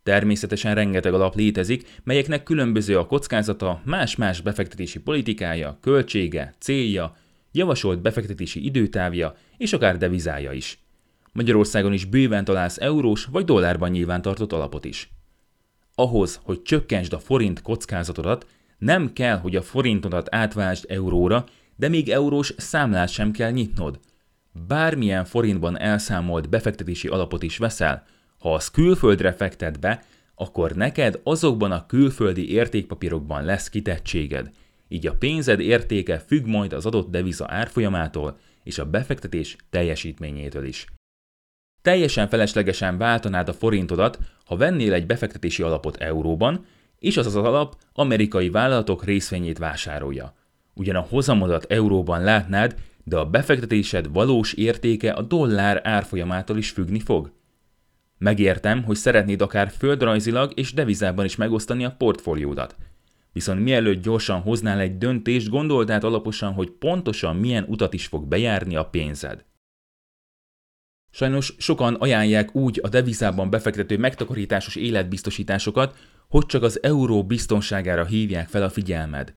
Természetesen 0.02 0.74
rengeteg 0.74 1.14
alap 1.14 1.34
létezik, 1.34 2.00
melyeknek 2.04 2.42
különböző 2.42 2.98
a 2.98 3.06
kockázata, 3.06 3.80
más-más 3.84 4.40
befektetési 4.40 5.00
politikája, 5.00 5.78
költsége, 5.80 6.54
célja, 6.58 7.16
javasolt 7.52 8.00
befektetési 8.00 8.64
időtávja 8.64 9.36
és 9.56 9.72
akár 9.72 9.98
devizája 9.98 10.52
is. 10.52 10.78
Magyarországon 11.32 11.92
is 11.92 12.04
bőven 12.04 12.44
találsz 12.44 12.80
eurós 12.80 13.24
vagy 13.24 13.44
dollárban 13.44 13.90
nyilvántartott 13.90 14.52
alapot 14.52 14.84
is. 14.84 15.10
Ahhoz, 15.94 16.40
hogy 16.42 16.62
csökkentsd 16.62 17.12
a 17.12 17.18
forint 17.18 17.62
kockázatodat, 17.62 18.46
Nem 18.78 19.12
kell, 19.12 19.38
hogy 19.38 19.56
a 19.56 19.62
forintodat 19.62 20.34
átváltsd 20.34 20.84
euróra, 20.88 21.44
de 21.76 21.88
még 21.88 22.08
eurós 22.08 22.54
számlát 22.56 23.08
sem 23.08 23.30
kell 23.30 23.50
nyitnod. 23.50 24.00
Bármilyen 24.66 25.24
forintban 25.24 25.78
elszámolt 25.78 26.48
befektetési 26.48 27.08
alapot 27.08 27.42
is 27.42 27.58
veszel, 27.58 28.06
ha 28.42 28.54
az 28.54 28.70
külföldre 28.70 29.32
fektet 29.32 29.80
be, 29.80 30.02
akkor 30.34 30.72
neked 30.72 31.20
azokban 31.22 31.72
a 31.72 31.86
külföldi 31.86 32.50
értékpapírokban 32.50 33.44
lesz 33.44 33.68
kitettséged. 33.68 34.50
Így 34.88 35.06
a 35.06 35.14
pénzed 35.14 35.60
értéke 35.60 36.18
függ 36.18 36.46
majd 36.46 36.72
az 36.72 36.86
adott 36.86 37.10
deviza 37.10 37.46
árfolyamától 37.48 38.38
és 38.64 38.78
a 38.78 38.90
befektetés 38.90 39.56
teljesítményétől 39.70 40.64
is. 40.64 40.86
Teljesen 41.82 42.28
feleslegesen 42.28 42.98
váltanád 42.98 43.48
a 43.48 43.52
forintodat, 43.52 44.18
ha 44.44 44.56
vennél 44.56 44.92
egy 44.92 45.06
befektetési 45.06 45.62
alapot 45.62 45.96
euróban, 45.96 46.64
és 46.98 47.16
az 47.16 47.26
az 47.26 47.36
alap 47.36 47.76
amerikai 47.92 48.50
vállalatok 48.50 49.04
részvényét 49.04 49.58
vásárolja. 49.58 50.34
Ugyan 50.74 50.96
a 50.96 51.06
hozamodat 51.08 51.64
euróban 51.64 52.22
látnád, 52.22 52.74
de 53.04 53.16
a 53.16 53.26
befektetésed 53.26 54.12
valós 54.12 54.52
értéke 54.52 55.12
a 55.12 55.22
dollár 55.22 55.80
árfolyamától 55.84 56.58
is 56.58 56.70
függni 56.70 57.00
fog. 57.00 57.32
Megértem, 58.22 58.82
hogy 58.82 58.96
szeretnéd 58.96 59.40
akár 59.40 59.70
földrajzilag 59.70 60.52
és 60.54 60.72
devizában 60.72 61.24
is 61.24 61.36
megosztani 61.36 61.84
a 61.84 61.94
portfóliódat. 61.98 62.76
Viszont 63.32 63.60
mielőtt 63.60 64.02
gyorsan 64.02 64.40
hoznál 64.40 64.80
egy 64.80 64.98
döntést, 64.98 65.48
gondold 65.48 65.90
át 65.90 66.04
alaposan, 66.04 66.52
hogy 66.52 66.70
pontosan 66.70 67.36
milyen 67.36 67.64
utat 67.68 67.94
is 67.94 68.06
fog 68.06 68.26
bejárni 68.26 68.76
a 68.76 68.84
pénzed. 68.84 69.44
Sajnos 71.10 71.54
sokan 71.58 71.94
ajánlják 71.94 72.54
úgy 72.54 72.80
a 72.82 72.88
devizában 72.88 73.50
befektető 73.50 73.98
megtakarításos 73.98 74.76
életbiztosításokat, 74.76 75.96
hogy 76.28 76.46
csak 76.46 76.62
az 76.62 76.82
euró 76.82 77.24
biztonságára 77.24 78.04
hívják 78.04 78.48
fel 78.48 78.62
a 78.62 78.70
figyelmed. 78.70 79.32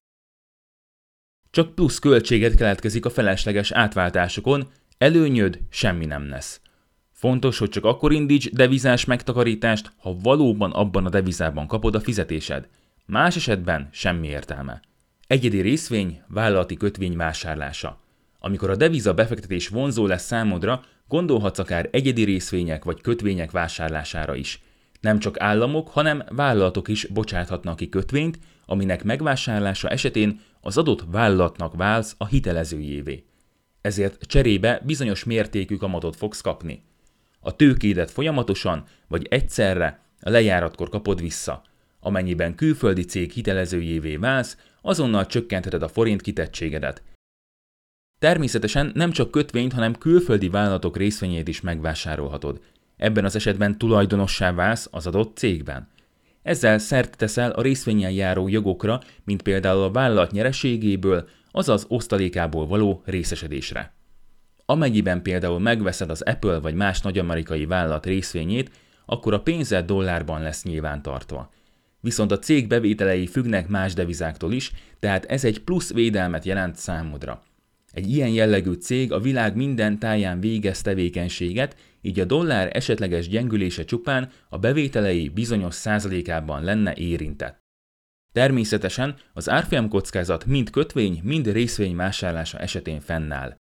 Csak 1.50 1.74
plusz 1.74 1.98
költséget 1.98 2.54
keletkezik 2.54 3.04
a 3.04 3.10
felesleges 3.10 3.70
átváltásokon, 3.70 4.70
előnyöd 4.98 5.60
semmi 5.70 6.06
nem 6.06 6.28
lesz. 6.28 6.60
Fontos, 7.16 7.58
hogy 7.58 7.68
csak 7.68 7.84
akkor 7.84 8.12
indíts 8.12 8.50
devizás 8.50 9.04
megtakarítást, 9.04 9.92
ha 9.96 10.16
valóban 10.22 10.72
abban 10.72 11.06
a 11.06 11.08
devizában 11.08 11.66
kapod 11.66 11.94
a 11.94 12.00
fizetésed. 12.00 12.68
Más 13.06 13.36
esetben 13.36 13.88
semmi 13.92 14.26
értelme. 14.26 14.80
Egyedi 15.26 15.60
részvény, 15.60 16.22
vállalati 16.28 16.76
kötvény 16.76 17.16
vásárlása. 17.16 18.00
Amikor 18.38 18.70
a 18.70 18.76
deviza 18.76 19.14
befektetés 19.14 19.68
vonzó 19.68 20.06
lesz 20.06 20.24
számodra, 20.24 20.82
gondolhatsz 21.08 21.58
akár 21.58 21.88
egyedi 21.92 22.24
részvények 22.24 22.84
vagy 22.84 23.00
kötvények 23.00 23.50
vásárlására 23.50 24.34
is. 24.34 24.62
Nem 25.00 25.18
csak 25.18 25.40
államok, 25.40 25.88
hanem 25.88 26.24
vállalatok 26.28 26.88
is 26.88 27.06
bocsáthatnak 27.06 27.76
ki 27.76 27.88
kötvényt, 27.88 28.38
aminek 28.66 29.04
megvásárlása 29.04 29.88
esetén 29.88 30.40
az 30.60 30.78
adott 30.78 31.04
vállalatnak 31.10 31.74
válsz 31.76 32.14
a 32.18 32.26
hitelezőjévé. 32.26 33.24
Ezért 33.80 34.22
cserébe 34.22 34.80
bizonyos 34.84 35.24
mértékű 35.24 35.76
kamatot 35.76 36.16
fogsz 36.16 36.40
kapni. 36.40 36.82
A 37.46 37.56
tőkédet 37.56 38.10
folyamatosan 38.10 38.84
vagy 39.08 39.26
egyszerre 39.30 40.00
a 40.20 40.30
lejáratkor 40.30 40.88
kapod 40.88 41.20
vissza. 41.20 41.62
Amennyiben 42.00 42.54
külföldi 42.54 43.04
cég 43.04 43.30
hitelezőjévé 43.30 44.16
válsz, 44.16 44.56
azonnal 44.82 45.26
csökkentheted 45.26 45.82
a 45.82 45.88
forint 45.88 46.22
kitettségedet. 46.22 47.02
Természetesen 48.18 48.90
nem 48.94 49.10
csak 49.10 49.30
kötvényt, 49.30 49.72
hanem 49.72 49.98
külföldi 49.98 50.48
vállalatok 50.48 50.96
részvényét 50.96 51.48
is 51.48 51.60
megvásárolhatod. 51.60 52.60
Ebben 52.96 53.24
az 53.24 53.36
esetben 53.36 53.78
tulajdonossá 53.78 54.52
válsz 54.52 54.88
az 54.90 55.06
adott 55.06 55.36
cégben. 55.36 55.88
Ezzel 56.42 56.78
szert 56.78 57.16
teszel 57.16 57.50
a 57.50 57.62
részvényen 57.62 58.12
járó 58.12 58.48
jogokra, 58.48 59.00
mint 59.24 59.42
például 59.42 59.82
a 59.82 59.90
vállalat 59.90 60.30
nyereségéből, 60.30 61.28
azaz 61.50 61.84
osztalékából 61.88 62.66
való 62.66 63.02
részesedésre. 63.04 63.94
Amennyiben 64.68 65.22
például 65.22 65.58
megveszed 65.58 66.10
az 66.10 66.22
Apple 66.22 66.58
vagy 66.58 66.74
más 66.74 67.00
nagy 67.00 67.18
amerikai 67.18 67.66
vállalat 67.66 68.06
részvényét, 68.06 68.70
akkor 69.04 69.34
a 69.34 69.40
pénzed 69.40 69.86
dollárban 69.86 70.42
lesz 70.42 70.62
nyilvántartva. 70.62 71.52
Viszont 72.00 72.32
a 72.32 72.38
cég 72.38 72.66
bevételei 72.66 73.26
függnek 73.26 73.68
más 73.68 73.94
devizáktól 73.94 74.52
is, 74.52 74.72
tehát 74.98 75.24
ez 75.24 75.44
egy 75.44 75.60
plusz 75.60 75.92
védelmet 75.92 76.44
jelent 76.44 76.76
számodra. 76.76 77.42
Egy 77.92 78.10
ilyen 78.10 78.28
jellegű 78.28 78.72
cég 78.72 79.12
a 79.12 79.20
világ 79.20 79.56
minden 79.56 79.98
táján 79.98 80.40
végez 80.40 80.82
tevékenységet, 80.82 81.76
így 82.00 82.20
a 82.20 82.24
dollár 82.24 82.76
esetleges 82.76 83.28
gyengülése 83.28 83.84
csupán 83.84 84.30
a 84.48 84.58
bevételei 84.58 85.28
bizonyos 85.28 85.74
százalékában 85.74 86.62
lenne 86.62 86.94
érintett. 86.94 87.58
Természetesen 88.32 89.16
az 89.32 89.48
árfolyam 89.48 89.88
kockázat 89.88 90.44
mind 90.44 90.70
kötvény, 90.70 91.20
mind 91.22 91.52
részvény 91.52 91.96
vásárlása 91.96 92.58
esetén 92.58 93.00
fennáll. 93.00 93.56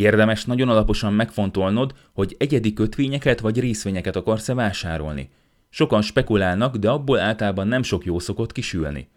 Érdemes 0.00 0.44
nagyon 0.44 0.68
alaposan 0.68 1.12
megfontolnod, 1.12 1.94
hogy 2.12 2.34
egyedi 2.38 2.72
kötvényeket 2.72 3.40
vagy 3.40 3.60
részvényeket 3.60 4.16
akarsz-e 4.16 4.54
vásárolni. 4.54 5.30
Sokan 5.68 6.02
spekulálnak, 6.02 6.76
de 6.76 6.90
abból 6.90 7.18
általában 7.18 7.68
nem 7.68 7.82
sok 7.82 8.04
jó 8.04 8.18
szokott 8.18 8.52
kisülni. 8.52 9.08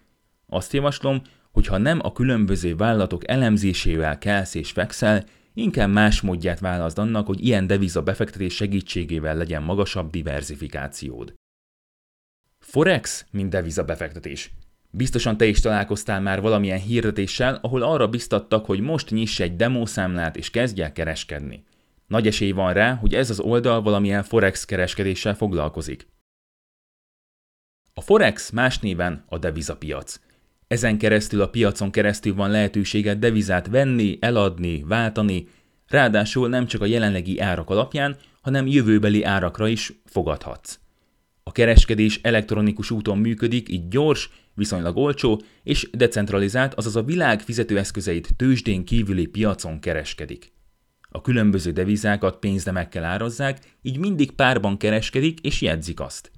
Azt 0.47 0.73
javaslom, 0.73 1.21
hogy 1.51 1.67
ha 1.67 1.77
nem 1.77 1.99
a 2.01 2.11
különböző 2.11 2.75
vállalatok 2.75 3.29
elemzésével 3.29 4.17
kelsz 4.17 4.55
és 4.55 4.71
fekszel, 4.71 5.23
inkább 5.53 5.89
más 5.89 6.21
módját 6.21 6.59
válaszd 6.59 6.99
annak, 6.99 7.27
hogy 7.27 7.45
ilyen 7.45 7.67
deviza 7.67 8.01
befektetés 8.01 8.55
segítségével 8.55 9.35
legyen 9.35 9.63
magasabb 9.63 10.09
diversifikációd. 10.09 11.33
Forex, 12.59 13.25
mint 13.31 13.49
deviza 13.49 13.83
befektetés. 13.83 14.51
Biztosan 14.95 15.37
te 15.37 15.45
is 15.45 15.59
találkoztál 15.59 16.21
már 16.21 16.41
valamilyen 16.41 16.79
hirdetéssel, 16.79 17.59
ahol 17.61 17.81
arra 17.81 18.07
biztattak, 18.07 18.65
hogy 18.65 18.79
most 18.79 19.09
nyiss 19.09 19.39
egy 19.39 19.55
demószámlát 19.55 20.35
és 20.35 20.49
kezdj 20.49 20.81
el 20.81 20.91
kereskedni. 20.91 21.63
Nagy 22.07 22.27
esély 22.27 22.51
van 22.51 22.73
rá, 22.73 22.93
hogy 22.93 23.13
ez 23.13 23.29
az 23.29 23.39
oldal 23.39 23.81
valamilyen 23.81 24.23
forex 24.23 24.65
kereskedéssel 24.65 25.35
foglalkozik. 25.35 26.07
A 27.93 28.01
forex 28.01 28.49
más 28.49 28.79
néven 28.79 29.23
a 29.27 29.37
devizapiac. 29.37 30.19
Ezen 30.67 30.97
keresztül 30.97 31.41
a 31.41 31.49
piacon 31.49 31.91
keresztül 31.91 32.35
van 32.35 32.49
lehetőséged 32.49 33.19
devizát 33.19 33.67
venni, 33.67 34.17
eladni, 34.21 34.83
váltani, 34.83 35.47
ráadásul 35.87 36.49
nem 36.49 36.65
csak 36.65 36.81
a 36.81 36.85
jelenlegi 36.85 37.39
árak 37.39 37.69
alapján, 37.69 38.17
hanem 38.41 38.67
jövőbeli 38.67 39.23
árakra 39.23 39.67
is 39.67 39.93
fogadhatsz. 40.05 40.82
A 41.43 41.51
kereskedés 41.51 42.19
elektronikus 42.21 42.91
úton 42.91 43.17
működik, 43.17 43.69
így 43.69 43.87
gyors, 43.87 44.29
viszonylag 44.53 44.97
olcsó 44.97 45.41
és 45.63 45.89
decentralizált, 45.91 46.73
azaz 46.73 46.95
a 46.95 47.03
világ 47.03 47.41
fizetőeszközeit 47.41 48.35
tőzsdén 48.35 48.85
kívüli 48.85 49.25
piacon 49.25 49.79
kereskedik. 49.79 50.51
A 51.09 51.21
különböző 51.21 51.71
devizákat 51.71 52.39
pénznemekkel 52.39 53.03
árazzák, 53.03 53.77
így 53.81 53.97
mindig 53.97 54.31
párban 54.31 54.77
kereskedik 54.77 55.39
és 55.39 55.61
jegyzik 55.61 55.99
azt. 55.99 56.31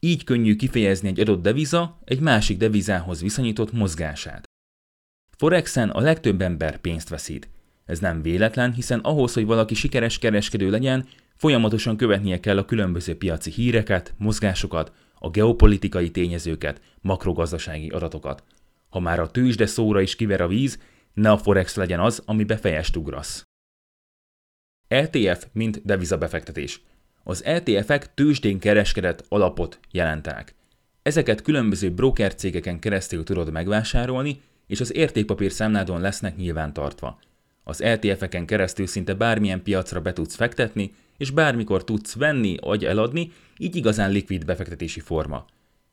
Így 0.00 0.24
könnyű 0.24 0.56
kifejezni 0.56 1.08
egy 1.08 1.20
adott 1.20 1.42
deviza 1.42 1.98
egy 2.04 2.20
másik 2.20 2.56
devizához 2.56 3.22
viszonyított 3.22 3.72
mozgását. 3.72 4.44
Forexen 5.36 5.90
a 5.90 6.00
legtöbb 6.00 6.40
ember 6.40 6.80
pénzt 6.80 7.08
veszít. 7.08 7.48
Ez 7.84 7.98
nem 7.98 8.22
véletlen, 8.22 8.72
hiszen 8.72 9.00
ahhoz, 9.00 9.32
hogy 9.32 9.44
valaki 9.44 9.74
sikeres 9.74 10.18
kereskedő 10.18 10.70
legyen, 10.70 11.06
folyamatosan 11.38 11.96
követnie 11.96 12.40
kell 12.40 12.58
a 12.58 12.64
különböző 12.64 13.16
piaci 13.16 13.50
híreket, 13.50 14.14
mozgásokat, 14.16 14.92
a 15.18 15.30
geopolitikai 15.30 16.10
tényezőket, 16.10 16.80
makrogazdasági 17.00 17.88
adatokat. 17.88 18.44
Ha 18.88 19.00
már 19.00 19.20
a 19.20 19.30
tőzsde 19.30 19.66
szóra 19.66 20.00
is 20.00 20.16
kiver 20.16 20.40
a 20.40 20.48
víz, 20.48 20.78
ne 21.14 21.30
a 21.30 21.38
Forex 21.38 21.74
legyen 21.76 22.00
az, 22.00 22.22
ami 22.24 22.44
befejest 22.44 22.96
ugrasz. 22.96 23.42
ETF, 24.88 25.46
mint 25.52 25.84
devizabefektetés. 25.84 26.82
Az 27.22 27.44
ETF-ek 27.44 28.14
tőzsdén 28.14 28.58
kereskedett 28.58 29.24
alapot 29.28 29.78
jelentenek. 29.90 30.54
Ezeket 31.02 31.42
különböző 31.42 31.90
broker 31.90 32.34
cégeken 32.34 32.78
keresztül 32.78 33.24
tudod 33.24 33.52
megvásárolni, 33.52 34.40
és 34.66 34.80
az 34.80 34.94
értékpapír 34.94 35.52
számládon 35.52 36.00
lesznek 36.00 36.36
nyilvántartva. 36.36 37.18
Az 37.64 37.82
ETF-eken 37.82 38.46
keresztül 38.46 38.86
szinte 38.86 39.14
bármilyen 39.14 39.62
piacra 39.62 40.00
be 40.00 40.12
tudsz 40.12 40.34
fektetni, 40.34 40.94
és 41.18 41.30
bármikor 41.30 41.84
tudsz 41.84 42.14
venni 42.14 42.56
vagy 42.60 42.84
eladni, 42.84 43.32
így 43.58 43.76
igazán 43.76 44.10
likvid 44.10 44.44
befektetési 44.44 45.00
forma. 45.00 45.46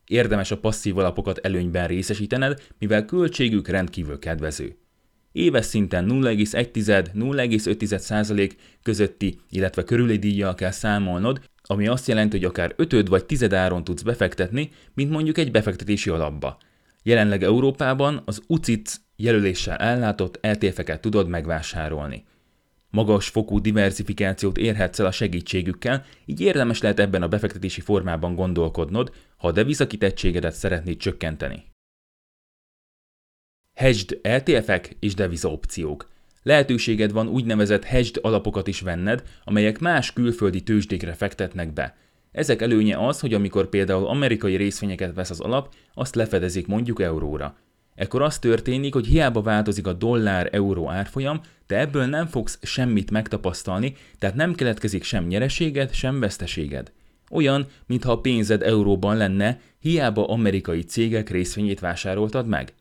Érdemes 0.06 0.50
a 0.50 0.58
passzív 0.58 0.98
alapokat 0.98 1.38
előnyben 1.38 1.86
részesítened, 1.86 2.62
mivel 2.78 3.04
költségük 3.04 3.68
rendkívül 3.68 4.18
kedvező. 4.18 4.76
Éves 5.32 5.64
szinten 5.64 6.06
0,1-0,5% 6.08 8.52
közötti, 8.82 9.40
illetve 9.50 9.84
körüli 9.84 10.16
díjjal 10.16 10.54
kell 10.54 10.70
számolnod, 10.70 11.40
ami 11.62 11.86
azt 11.86 12.08
jelenti, 12.08 12.36
hogy 12.36 12.46
akár 12.46 12.72
ötöd 12.76 13.08
vagy 13.08 13.24
tized 13.24 13.52
áron 13.52 13.84
tudsz 13.84 14.02
befektetni, 14.02 14.70
mint 14.94 15.10
mondjuk 15.10 15.38
egy 15.38 15.50
befektetési 15.50 16.10
alapba. 16.10 16.58
Jelenleg 17.02 17.42
Európában 17.42 18.22
az 18.24 18.42
UCITS 18.46 19.00
jelöléssel 19.16 19.76
ellátott 19.76 20.38
ETF-eket 20.40 21.00
tudod 21.00 21.28
megvásárolni. 21.28 22.24
Magas 22.96 23.28
fokú 23.28 23.60
diversifikációt 23.60 24.58
érhetsz 24.58 24.98
el 24.98 25.06
a 25.06 25.10
segítségükkel, 25.10 26.04
így 26.24 26.40
érdemes 26.40 26.80
lehet 26.80 27.00
ebben 27.00 27.22
a 27.22 27.28
befektetési 27.28 27.80
formában 27.80 28.34
gondolkodnod, 28.34 29.12
ha 29.36 29.48
a 29.48 29.52
devizakitettségedet 29.52 30.52
szeretnéd 30.52 30.96
csökkenteni. 30.96 31.64
Hedged 33.74 34.18
ETF-ek 34.22 34.96
és 35.00 35.14
devizaopciók. 35.14 36.08
Lehetőséged 36.42 37.12
van 37.12 37.28
úgynevezett 37.28 37.84
hedged 37.84 38.18
alapokat 38.22 38.66
is 38.66 38.80
venned, 38.80 39.22
amelyek 39.44 39.78
más 39.78 40.12
külföldi 40.12 40.62
tőzsdékre 40.62 41.12
fektetnek 41.12 41.72
be. 41.72 41.96
Ezek 42.32 42.62
előnye 42.62 43.06
az, 43.06 43.20
hogy 43.20 43.34
amikor 43.34 43.68
például 43.68 44.06
amerikai 44.06 44.56
részvényeket 44.56 45.14
vesz 45.14 45.30
az 45.30 45.40
alap, 45.40 45.74
azt 45.94 46.14
lefedezik 46.14 46.66
mondjuk 46.66 47.02
euróra. 47.02 47.56
Ekkor 47.96 48.22
az 48.22 48.38
történik, 48.38 48.94
hogy 48.94 49.06
hiába 49.06 49.42
változik 49.42 49.86
a 49.86 49.92
dollár-euró 49.92 50.90
árfolyam, 50.90 51.40
te 51.66 51.78
ebből 51.78 52.04
nem 52.04 52.26
fogsz 52.26 52.58
semmit 52.62 53.10
megtapasztalni, 53.10 53.94
tehát 54.18 54.36
nem 54.36 54.54
keletkezik 54.54 55.02
sem 55.02 55.26
nyereséged, 55.26 55.92
sem 55.92 56.20
veszteséged. 56.20 56.92
Olyan, 57.30 57.66
mintha 57.86 58.12
a 58.12 58.20
pénzed 58.20 58.62
euróban 58.62 59.16
lenne, 59.16 59.60
hiába 59.78 60.26
amerikai 60.26 60.82
cégek 60.82 61.30
részvényét 61.30 61.80
vásároltad 61.80 62.46
meg. 62.46 62.74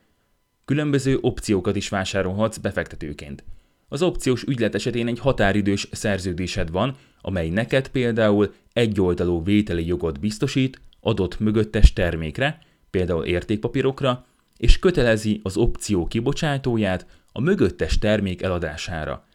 Különböző 0.65 1.17
opciókat 1.21 1.75
is 1.75 1.89
vásárolhatsz 1.89 2.58
befektetőként. 2.58 3.43
Az 3.88 4.01
opciós 4.01 4.43
ügylet 4.43 4.75
esetén 4.75 5.08
egy 5.08 5.19
határidős 5.19 5.88
szerződésed 5.91 6.71
van, 6.71 6.95
amely 7.21 7.49
neked 7.49 7.88
például 7.88 8.54
egyoldalú 8.73 9.43
vételi 9.43 9.86
jogot 9.86 10.19
biztosít 10.19 10.82
adott 10.99 11.39
mögöttes 11.39 11.93
termékre, 11.93 12.60
például 12.89 13.23
értékpapírokra, 13.23 14.25
és 14.58 14.80
kötelezi 14.80 15.39
az 15.44 15.58
opció 15.58 16.06
kibocsátóját 16.06 17.06
a 17.32 17.41
mögöttes 17.41 17.98
termék 17.98 18.41
eladására. 18.41 19.26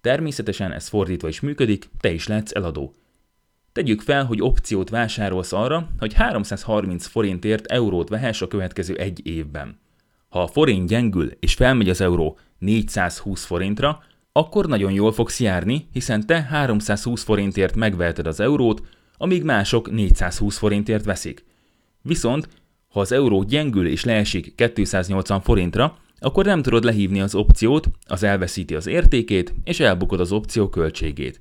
Természetesen 0.00 0.72
ez 0.72 0.88
fordítva 0.88 1.28
is 1.28 1.40
működik, 1.40 1.88
te 2.00 2.12
is 2.12 2.26
lehetsz 2.26 2.54
eladó. 2.54 2.94
Tegyük 3.72 4.00
fel, 4.00 4.24
hogy 4.24 4.42
opciót 4.42 4.90
vásárolsz 4.90 5.52
arra, 5.52 5.88
hogy 5.98 6.12
330 6.12 7.06
forintért 7.06 7.66
eurót 7.66 8.08
vehess 8.08 8.42
a 8.42 8.48
következő 8.48 8.94
egy 8.96 9.26
évben. 9.26 9.78
Ha 10.28 10.42
a 10.42 10.46
forint 10.46 10.88
gyengül 10.88 11.30
és 11.40 11.54
felmegy 11.54 11.88
az 11.88 12.00
euró 12.00 12.38
420 12.58 13.44
forintra, 13.44 14.02
akkor 14.32 14.66
nagyon 14.66 14.92
jól 14.92 15.12
fogsz 15.12 15.40
járni, 15.40 15.88
hiszen 15.92 16.26
te 16.26 16.42
320 16.42 17.22
forintért 17.22 17.74
megveheted 17.76 18.26
az 18.26 18.40
eurót, 18.40 18.82
amíg 19.16 19.42
mások 19.42 19.90
420 19.90 20.58
forintért 20.58 21.04
veszik. 21.04 21.44
Viszont, 22.02 22.48
ha 22.94 23.00
az 23.00 23.12
euró 23.12 23.42
gyengül 23.42 23.86
és 23.86 24.04
leesik 24.04 24.54
280 24.74 25.40
forintra, 25.40 25.96
akkor 26.18 26.44
nem 26.44 26.62
tudod 26.62 26.84
lehívni 26.84 27.20
az 27.20 27.34
opciót, 27.34 27.88
az 28.06 28.22
elveszíti 28.22 28.74
az 28.74 28.86
értékét, 28.86 29.54
és 29.64 29.80
elbukod 29.80 30.20
az 30.20 30.32
opció 30.32 30.68
költségét. 30.68 31.40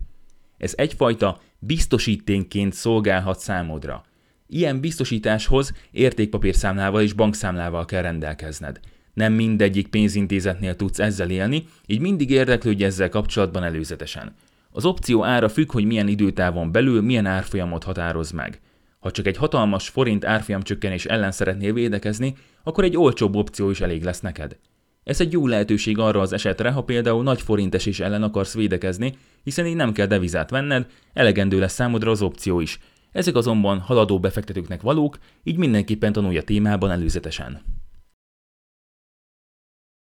Ez 0.58 0.74
egyfajta 0.76 1.40
biztosíténként 1.60 2.74
szolgálhat 2.74 3.40
számodra. 3.40 4.04
Ilyen 4.48 4.80
biztosításhoz 4.80 5.74
értékpapírszámlával 5.92 7.02
és 7.02 7.14
bankszámlával 7.14 7.86
kell 7.86 8.02
rendelkezned. 8.02 8.80
Nem 9.14 9.34
mindegyik 9.34 9.88
pénzintézetnél 9.88 10.76
tudsz 10.76 11.00
ezzel 11.00 11.30
élni, 11.30 11.66
így 11.86 12.00
mindig 12.00 12.30
érdeklődj 12.30 12.84
ezzel 12.84 13.10
kapcsolatban 13.10 13.64
előzetesen. 13.64 14.36
Az 14.72 14.86
opció 14.86 15.24
ára 15.24 15.50
függ, 15.50 15.72
hogy 15.72 15.86
milyen 15.86 16.08
időtávon 16.08 16.72
belül 16.72 17.02
milyen 17.02 17.26
árfolyamot 17.26 17.84
határoz 17.84 18.32
meg. 18.32 18.60
Ha 19.04 19.12
csak 19.12 19.28
egy 19.28 19.38
hatalmas 19.38 19.90
forint 19.90 20.26
árfolyamcsökkenés 20.26 21.06
ellen 21.06 21.32
szeretnél 21.32 21.74
védekezni, 21.74 22.36
akkor 22.64 22.84
egy 22.84 22.98
olcsóbb 22.98 23.36
opció 23.36 23.70
is 23.70 23.82
elég 23.82 24.04
lesz 24.04 24.20
neked. 24.20 24.58
Ez 25.04 25.22
egy 25.22 25.32
jó 25.32 25.48
lehetőség 25.48 25.98
arra 25.98 26.22
az 26.22 26.34
esetre, 26.34 26.72
ha 26.72 26.84
például 26.84 27.24
nagy 27.24 27.42
forintes 27.42 28.00
ellen 28.00 28.24
akarsz 28.24 28.54
védekezni, 28.54 29.18
hiszen 29.44 29.66
így 29.66 29.76
nem 29.76 29.92
kell 29.92 30.06
devizát 30.06 30.50
venned, 30.50 30.88
elegendő 31.14 31.60
lesz 31.60 31.74
számodra 31.74 32.12
az 32.12 32.22
opció 32.22 32.60
is. 32.60 32.80
Ezek 33.12 33.36
azonban 33.36 33.80
haladó 33.80 34.20
befektetőknek 34.20 34.82
valók, 34.82 35.18
így 35.44 35.58
mindenképpen 35.58 36.12
tanulja 36.12 36.44
témában 36.44 36.92
előzetesen. 36.92 37.62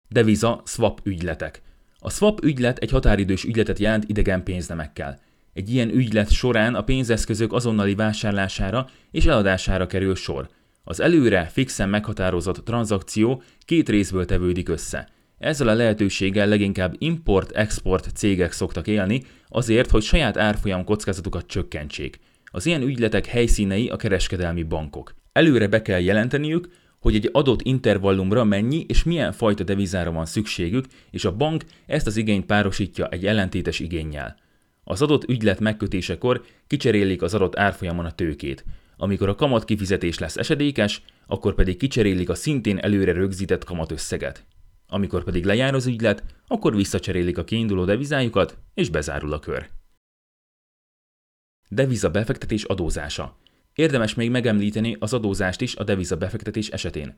Deviza 0.10 0.62
swap 0.66 1.00
ügyletek. 1.04 1.62
A 2.00 2.10
swap 2.10 2.44
ügylet 2.44 2.78
egy 2.78 2.92
határidős 2.92 3.44
ügyletet 3.44 3.80
jelent 3.80 4.04
idegen 4.08 4.44
pénznemekkel. 4.44 5.20
Egy 5.54 5.74
ilyen 5.74 5.90
ügylet 5.90 6.32
során 6.32 6.76
a 6.76 6.84
pénzeszközök 6.84 7.54
azonnali 7.54 7.96
vásárlására 7.96 8.88
és 9.12 9.26
eladására 9.26 9.88
kerül 9.88 10.16
sor. 10.16 10.50
Az 10.84 11.00
előre 11.00 11.50
fixen 11.52 11.90
meghatározott 11.90 12.66
tranzakció 12.66 13.44
két 13.66 13.90
részből 13.90 14.26
tevődik 14.26 14.70
össze. 14.70 15.10
Ezzel 15.38 15.68
a 15.68 15.74
lehetőséggel 15.74 16.48
leginkább 16.48 16.96
import-export 16.98 18.10
cégek 18.16 18.52
szoktak 18.52 18.88
élni, 18.88 19.24
azért, 19.48 19.90
hogy 19.90 20.02
saját 20.02 20.38
árfolyam 20.38 20.84
kockázatukat 20.84 21.46
csökkentsék. 21.48 22.20
Az 22.46 22.66
ilyen 22.66 22.82
ügyletek 22.82 23.26
helyszínei 23.26 23.90
a 23.90 23.96
kereskedelmi 23.96 24.64
bankok. 24.64 25.16
Előre 25.32 25.68
be 25.68 25.82
kell 25.82 26.00
jelenteniük, 26.00 26.68
hogy 27.00 27.16
egy 27.16 27.30
adott 27.32 27.62
intervallumra 27.62 28.44
mennyi 28.44 28.86
és 28.88 29.04
milyen 29.04 29.32
fajta 29.32 29.64
devizára 29.64 30.12
van 30.12 30.26
szükségük, 30.26 30.86
és 31.12 31.26
a 31.26 31.36
bank 31.36 31.64
ezt 31.86 32.08
az 32.08 32.18
igényt 32.18 32.46
párosítja 32.46 33.08
egy 33.08 33.26
ellentétes 33.26 33.80
igényel. 33.80 34.38
Az 34.84 35.02
adott 35.02 35.30
ügylet 35.30 35.60
megkötésekor 35.60 36.46
kicserélik 36.68 37.22
az 37.22 37.34
adott 37.34 37.58
árfolyamon 37.58 38.06
a 38.06 38.12
tőkét. 38.12 38.66
Amikor 38.98 39.30
a 39.30 39.36
kamat 39.36 39.66
kifizetés 39.66 40.20
lesz 40.20 40.38
esedékes, 40.38 41.04
akkor 41.28 41.56
pedig 41.56 41.78
kicserélik 41.78 42.30
a 42.30 42.36
szintén 42.36 42.78
előre 42.78 43.12
rögzített 43.12 43.64
kamatösszeget. 43.64 44.46
Amikor 44.88 45.24
pedig 45.24 45.46
lejár 45.46 45.74
az 45.74 45.86
ügylet, 45.86 46.24
akkor 46.48 46.76
visszacserélik 46.76 47.38
a 47.38 47.44
kiinduló 47.44 47.86
devizájukat, 47.86 48.58
és 48.74 48.90
bezárul 48.90 49.34
a 49.34 49.40
kör. 49.40 49.70
Deviza 51.70 52.10
befektetés 52.10 52.64
adózása. 52.64 53.38
Érdemes 53.74 54.14
még 54.14 54.30
megemlíteni 54.30 54.96
az 55.00 55.14
adózást 55.14 55.62
is 55.62 55.76
a 55.76 55.84
deviza 55.84 56.18
befektetés 56.18 56.70
esetén. 56.70 57.18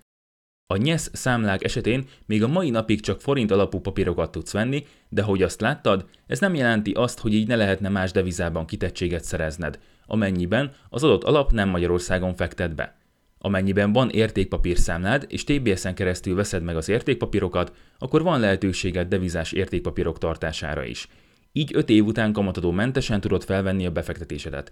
A 0.74 0.78
nyesz 0.78 1.10
számlák 1.14 1.64
esetén 1.64 2.06
még 2.26 2.44
a 2.44 2.48
mai 2.48 2.70
napig 2.70 3.02
csak 3.02 3.22
forint 3.22 3.52
alapú 3.52 3.80
papírokat 3.80 4.32
tudsz 4.32 4.52
venni, 4.52 4.86
de 5.10 5.22
hogy 5.22 5.42
azt 5.42 5.62
láttad, 5.62 6.06
ez 6.28 6.40
nem 6.40 6.56
jelenti 6.56 6.92
azt, 6.92 7.20
hogy 7.20 7.34
így 7.34 7.48
ne 7.48 7.56
lehetne 7.56 7.90
más 7.90 8.12
devizában 8.12 8.66
kitettséget 8.66 9.24
szerezned, 9.24 9.80
amennyiben 10.06 10.72
az 10.90 11.04
adott 11.04 11.24
alap 11.24 11.52
nem 11.52 11.70
Magyarországon 11.70 12.34
fektet 12.36 12.76
be. 12.76 12.96
Amennyiben 13.40 13.94
van 13.94 14.10
értékpapírszámlád, 14.10 15.26
és 15.28 15.44
TBS-en 15.44 15.96
keresztül 15.96 16.36
veszed 16.36 16.64
meg 16.64 16.76
az 16.76 16.90
értékpapírokat, 16.90 17.74
akkor 17.98 18.24
van 18.24 18.40
lehetőséged 18.40 19.08
devizás 19.08 19.52
értékpapírok 19.52 20.18
tartására 20.18 20.84
is. 20.84 21.08
Így 21.52 21.72
5 21.76 21.90
év 21.90 22.06
után 22.06 22.34
kamatadó 22.34 22.72
mentesen 22.72 23.22
tudod 23.22 23.44
felvenni 23.44 23.86
a 23.86 23.92
befektetésedet. 23.92 24.72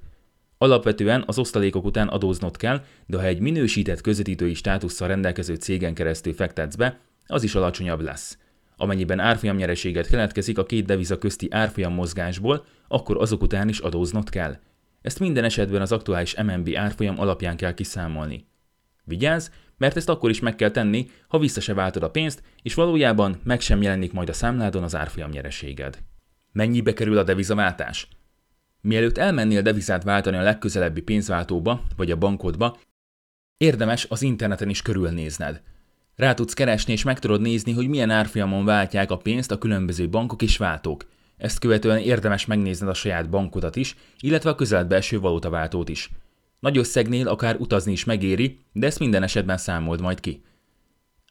Alapvetően 0.62 1.24
az 1.26 1.38
osztalékok 1.38 1.86
után 1.86 2.08
adóznod 2.08 2.58
kell, 2.58 2.84
de 3.06 3.17
ha 3.17 3.24
egy 3.24 3.39
minősített 3.39 4.02
közvetítői 4.02 4.54
státusszal 4.54 5.08
rendelkező 5.08 5.56
cégen 5.56 5.93
keresztül 5.93 6.34
fektetsz 6.34 6.76
be, 6.76 7.00
az 7.26 7.43
is 7.43 7.56
alacsonyabb 7.56 8.02
lesz. 8.02 8.38
Amennyiben 8.78 9.19
árfolyamnyereséget 9.19 10.08
keletkezik 10.08 10.58
a 10.58 10.65
két 10.65 10.86
deviza 10.86 11.17
közti 11.17 11.47
árfolyam 11.52 11.93
mozgásból, 11.93 12.65
akkor 12.88 13.17
azok 13.17 13.41
után 13.41 13.69
is 13.69 13.80
adóznod 13.80 14.30
kell. 14.30 14.58
Ezt 15.02 15.19
minden 15.19 15.43
esetben 15.43 15.82
az 15.82 15.91
aktuális 15.91 16.36
MNB 16.36 16.69
árfolyam 16.76 17.19
alapján 17.19 17.58
kell 17.58 17.74
kiszámolni. 17.74 18.47
Vigyázz, 19.04 19.50
mert 19.78 19.97
ezt 19.97 20.10
akkor 20.10 20.30
is 20.30 20.39
meg 20.39 20.56
kell 20.56 20.71
tenni, 20.71 21.10
ha 21.28 21.39
vissza 21.39 21.62
se 21.62 21.74
váltod 21.74 22.04
a 22.04 22.12
pénzt, 22.12 22.43
és 22.62 22.74
valójában 22.74 23.39
meg 23.43 23.62
sem 23.62 23.82
jelenik 23.82 24.13
majd 24.13 24.30
a 24.30 24.34
számládon 24.34 24.84
az 24.84 24.95
árfolyam 24.95 25.30
nyereséged. 25.30 25.97
Mennyibe 26.52 26.93
kerül 26.93 27.17
a 27.17 27.24
devizaváltás? 27.24 28.08
Mielőtt 28.82 29.17
elmennél 29.17 29.62
devizát 29.62 30.04
váltani 30.04 30.38
a 30.38 30.41
legközelebbi 30.41 31.02
pénzváltóba 31.02 31.84
vagy 31.96 32.12
a 32.12 32.17
bankodba, 32.17 32.78
érdemes 33.58 34.06
az 34.10 34.22
interneten 34.22 34.70
is 34.70 34.82
körülnézned. 34.82 35.62
Rá 36.15 36.34
tudsz 36.34 36.54
keresni 36.54 36.94
és 36.94 37.04
meg 37.04 37.20
tudod 37.20 37.41
nézni, 37.41 37.72
hogy 37.72 37.88
milyen 37.88 38.10
árfolyamon 38.10 38.65
váltják 38.65 39.12
a 39.12 39.17
pénzt 39.17 39.52
a 39.52 39.58
különböző 39.58 40.10
bankok 40.10 40.41
és 40.41 40.58
váltók. 40.58 41.06
Ezt 41.38 41.60
követően 41.60 41.98
érdemes 41.98 42.46
megnézned 42.46 42.89
a 42.89 42.94
saját 42.94 43.30
bankodat 43.30 43.76
is, 43.76 43.96
illetve 44.20 44.50
a 44.50 44.56
közeledbe 44.56 44.96
eső 44.96 45.20
valutaváltót 45.20 45.89
is. 45.89 46.10
Nagy 46.60 46.78
összegnél 46.78 47.28
akár 47.28 47.56
utazni 47.56 47.91
is 47.91 48.04
megéri, 48.04 48.60
de 48.72 48.86
ezt 48.86 49.00
minden 49.00 49.24
esetben 49.24 49.58
számold 49.58 50.02
majd 50.02 50.20
ki. 50.20 50.44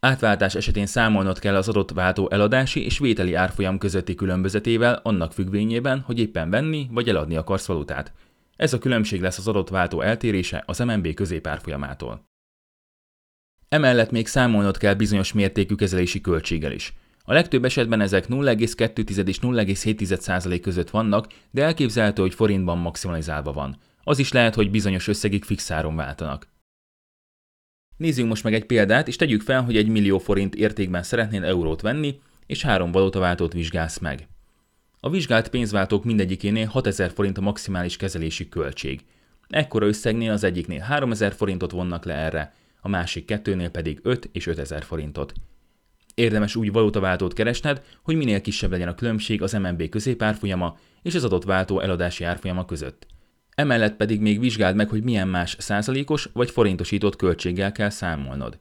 Átváltás 0.00 0.54
esetén 0.54 0.86
számolnod 0.86 1.38
kell 1.38 1.56
az 1.56 1.68
adott 1.68 1.90
váltó 1.90 2.30
eladási 2.30 2.84
és 2.84 2.98
vételi 2.98 3.34
árfolyam 3.34 3.78
közötti 3.78 4.14
különbözetével 4.14 5.00
annak 5.02 5.32
függvényében, 5.32 6.00
hogy 6.00 6.18
éppen 6.18 6.50
venni 6.50 6.88
vagy 6.90 7.08
eladni 7.08 7.36
akarsz 7.36 7.66
valutát. 7.66 8.12
Ez 8.56 8.72
a 8.72 8.78
különbség 8.78 9.20
lesz 9.20 9.38
az 9.38 9.48
adott 9.48 9.68
váltó 9.68 10.00
eltérése 10.00 10.62
az 10.66 10.78
MNB 10.78 11.14
középárfolyamától. 11.14 12.24
Emellett 13.68 14.10
még 14.10 14.26
számolnod 14.26 14.76
kell 14.76 14.94
bizonyos 14.94 15.32
mértékű 15.32 15.74
kezelési 15.74 16.20
költséggel 16.20 16.72
is. 16.72 16.94
A 17.24 17.32
legtöbb 17.32 17.64
esetben 17.64 18.00
ezek 18.00 18.26
0,2 18.26 19.28
és 19.28 19.38
0,7% 19.38 20.58
között 20.62 20.90
vannak, 20.90 21.26
de 21.50 21.64
elképzelhető, 21.64 22.22
hogy 22.22 22.34
forintban 22.34 22.78
maximalizálva 22.78 23.52
van. 23.52 23.76
Az 24.02 24.18
is 24.18 24.32
lehet, 24.32 24.54
hogy 24.54 24.70
bizonyos 24.70 25.08
összegig 25.08 25.44
fixáron 25.44 25.96
váltanak. 25.96 26.46
Nézzünk 28.00 28.28
most 28.28 28.44
meg 28.44 28.54
egy 28.54 28.64
példát, 28.64 29.08
és 29.08 29.16
tegyük 29.16 29.42
fel, 29.42 29.62
hogy 29.62 29.76
egy 29.76 29.88
millió 29.88 30.18
forint 30.18 30.54
értékben 30.54 31.02
szeretnél 31.02 31.44
eurót 31.44 31.80
venni, 31.80 32.20
és 32.46 32.62
három 32.62 32.92
valutaváltót 32.92 33.52
vizsgálsz 33.52 33.98
meg. 33.98 34.28
A 35.00 35.10
vizsgált 35.10 35.48
pénzváltók 35.48 36.04
mindegyikénél 36.04 36.66
6000 36.66 37.10
forint 37.10 37.38
a 37.38 37.40
maximális 37.40 37.96
kezelési 37.96 38.48
költség. 38.48 39.00
Ekkora 39.48 39.86
összegnél 39.86 40.32
az 40.32 40.44
egyiknél 40.44 40.80
3000 40.80 41.32
forintot 41.32 41.70
vonnak 41.70 42.04
le 42.04 42.14
erre, 42.14 42.54
a 42.80 42.88
másik 42.88 43.24
kettőnél 43.24 43.68
pedig 43.68 44.00
5 44.02 44.28
és 44.32 44.46
5000 44.46 44.82
forintot. 44.82 45.32
Érdemes 46.14 46.56
úgy 46.56 46.72
valutaváltót 46.72 47.32
keresned, 47.32 47.82
hogy 48.02 48.16
minél 48.16 48.40
kisebb 48.40 48.70
legyen 48.70 48.88
a 48.88 48.94
különbség 48.94 49.42
az 49.42 49.52
MNB 49.52 49.88
középárfolyama 49.88 50.78
és 51.02 51.14
az 51.14 51.24
adott 51.24 51.44
váltó 51.44 51.80
eladási 51.80 52.24
árfolyama 52.24 52.64
között. 52.64 53.06
Emellett 53.54 53.96
pedig 53.96 54.20
még 54.20 54.40
vizsgáld 54.40 54.76
meg, 54.76 54.88
hogy 54.88 55.02
milyen 55.02 55.28
más 55.28 55.56
százalékos 55.58 56.28
vagy 56.32 56.50
forintosított 56.50 57.16
költséggel 57.16 57.72
kell 57.72 57.90
számolnod. 57.90 58.60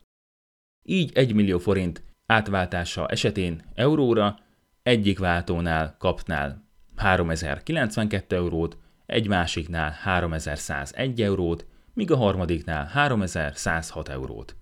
Így 0.83 1.11
1 1.13 1.33
millió 1.33 1.57
forint 1.57 2.03
átváltása 2.25 3.07
esetén 3.07 3.61
euróra 3.75 4.39
egyik 4.83 5.19
váltónál 5.19 5.95
kapnál 5.99 6.67
3092 6.95 8.35
eurót, 8.35 8.77
egy 9.05 9.27
másiknál 9.27 9.91
3101 10.01 11.21
eurót, 11.21 11.65
míg 11.93 12.11
a 12.11 12.17
harmadiknál 12.17 12.85
3106 12.85 14.09
eurót. 14.09 14.55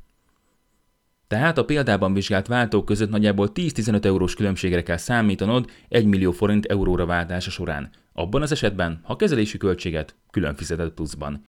Tehát 1.27 1.57
a 1.57 1.65
példában 1.65 2.13
vizsgált 2.13 2.47
váltók 2.47 2.85
között 2.85 3.09
nagyjából 3.09 3.49
10-15 3.53 4.05
eurós 4.05 4.35
különbségre 4.35 4.83
kell 4.83 4.97
számítanod 4.97 5.69
1 5.89 6.05
millió 6.05 6.31
forint 6.31 6.65
euróra 6.65 7.05
váltása 7.05 7.49
során, 7.49 7.89
abban 8.17 8.41
az 8.41 8.51
esetben, 8.51 8.99
ha 9.03 9.15
kezelési 9.15 9.57
költséget 9.57 10.15
külön 10.31 10.55
fizeted 10.55 10.91
pluszban. 10.91 11.43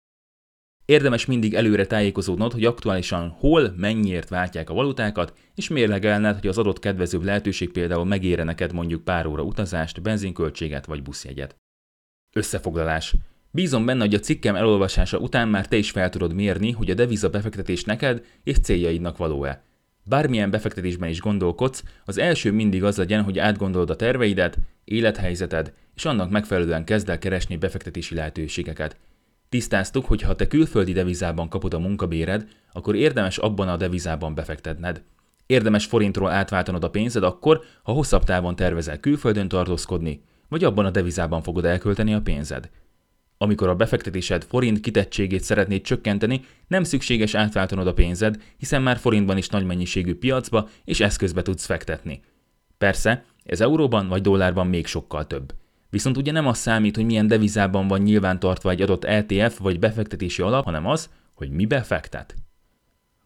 Érdemes 0.84 1.26
mindig 1.26 1.54
előre 1.54 1.86
tájékozódnod, 1.86 2.52
hogy 2.52 2.64
aktuálisan 2.64 3.28
hol, 3.28 3.72
mennyiért 3.76 4.28
váltják 4.28 4.70
a 4.70 4.74
valutákat, 4.74 5.34
és 5.54 5.68
mérlegelned, 5.68 6.38
hogy 6.38 6.48
az 6.48 6.58
adott 6.58 6.78
kedvezőbb 6.78 7.22
lehetőség 7.22 7.70
például 7.70 8.04
megére 8.04 8.42
neked 8.42 8.72
mondjuk 8.72 9.04
pár 9.04 9.26
óra 9.26 9.42
utazást, 9.42 10.02
benzinköltséget 10.02 10.86
vagy 10.86 11.02
buszjegyet. 11.02 11.56
Összefoglalás. 12.36 13.14
Bízom 13.50 13.84
benne, 13.84 14.00
hogy 14.00 14.14
a 14.14 14.18
cikkem 14.18 14.56
elolvasása 14.56 15.18
után 15.18 15.48
már 15.48 15.68
te 15.68 15.76
is 15.76 15.90
fel 15.90 16.10
tudod 16.10 16.34
mérni, 16.34 16.70
hogy 16.70 16.90
a 16.90 16.94
deviza 16.94 17.30
befektetés 17.30 17.84
neked 17.84 18.24
és 18.44 18.58
céljaidnak 18.58 19.16
való-e. 19.16 19.62
Bármilyen 20.04 20.50
befektetésben 20.50 21.08
is 21.08 21.20
gondolkodsz, 21.20 21.84
az 22.04 22.18
első 22.18 22.52
mindig 22.52 22.84
az 22.84 22.96
legyen, 22.96 23.22
hogy 23.22 23.38
átgondolod 23.38 23.90
a 23.90 23.96
terveidet, 23.96 24.58
élethelyzeted, 24.84 25.72
és 25.96 26.04
annak 26.04 26.30
megfelelően 26.30 26.84
kezd 26.84 27.08
el 27.08 27.18
keresni 27.18 27.56
befektetési 27.56 28.14
lehetőségeket. 28.14 28.96
Tisztáztuk, 29.48 30.04
hogy 30.06 30.22
ha 30.22 30.34
te 30.34 30.46
külföldi 30.46 30.92
devizában 30.92 31.48
kapod 31.48 31.74
a 31.74 31.78
munkabéred, 31.78 32.48
akkor 32.72 32.94
érdemes 32.94 33.38
abban 33.38 33.68
a 33.68 33.76
devizában 33.76 34.34
befektetned. 34.34 35.02
Érdemes 35.46 35.86
forintról 35.86 36.30
átváltanod 36.30 36.84
a 36.84 36.90
pénzed 36.90 37.22
akkor, 37.22 37.60
ha 37.82 37.92
hosszabb 37.92 38.24
távon 38.24 38.56
tervezel 38.56 39.00
külföldön 39.00 39.48
tartózkodni, 39.48 40.22
vagy 40.48 40.64
abban 40.64 40.84
a 40.84 40.90
devizában 40.90 41.42
fogod 41.42 41.64
elkölteni 41.64 42.14
a 42.14 42.20
pénzed. 42.20 42.70
Amikor 43.38 43.68
a 43.68 43.74
befektetésed 43.74 44.44
forint 44.44 44.80
kitettségét 44.80 45.42
szeretnéd 45.42 45.82
csökkenteni, 45.82 46.44
nem 46.68 46.82
szükséges 46.82 47.34
átváltanod 47.34 47.86
a 47.86 47.94
pénzed, 47.94 48.42
hiszen 48.56 48.82
már 48.82 48.96
forintban 48.96 49.36
is 49.36 49.48
nagy 49.48 49.64
mennyiségű 49.64 50.14
piacba 50.14 50.68
és 50.84 51.00
eszközbe 51.00 51.42
tudsz 51.42 51.66
fektetni. 51.66 52.22
Persze, 52.78 53.24
ez 53.44 53.60
euróban 53.60 54.08
vagy 54.08 54.20
dollárban 54.20 54.66
még 54.66 54.86
sokkal 54.86 55.26
több. 55.26 55.54
Viszont 55.96 56.16
ugye 56.16 56.32
nem 56.32 56.46
az 56.46 56.58
számít, 56.58 56.96
hogy 56.96 57.04
milyen 57.04 57.26
devizában 57.26 57.88
van 57.88 58.00
nyilvántartva 58.00 58.70
egy 58.70 58.82
adott 58.82 59.04
ETF 59.04 59.58
vagy 59.58 59.78
befektetési 59.78 60.42
alap, 60.42 60.64
hanem 60.64 60.86
az, 60.86 61.10
hogy 61.34 61.50
mi 61.50 61.66
befektet. 61.66 62.34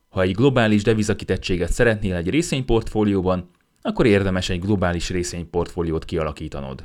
Ha 0.08 0.22
egy 0.22 0.34
globális 0.34 0.82
devizakitettséget 0.82 1.72
szeretnél 1.72 2.14
egy 2.14 2.30
részvényportfólióban, 2.30 3.50
akkor 3.82 4.06
érdemes 4.06 4.48
egy 4.48 4.60
globális 4.60 5.08
részvényportfóliót 5.08 6.04
kialakítanod. 6.04 6.84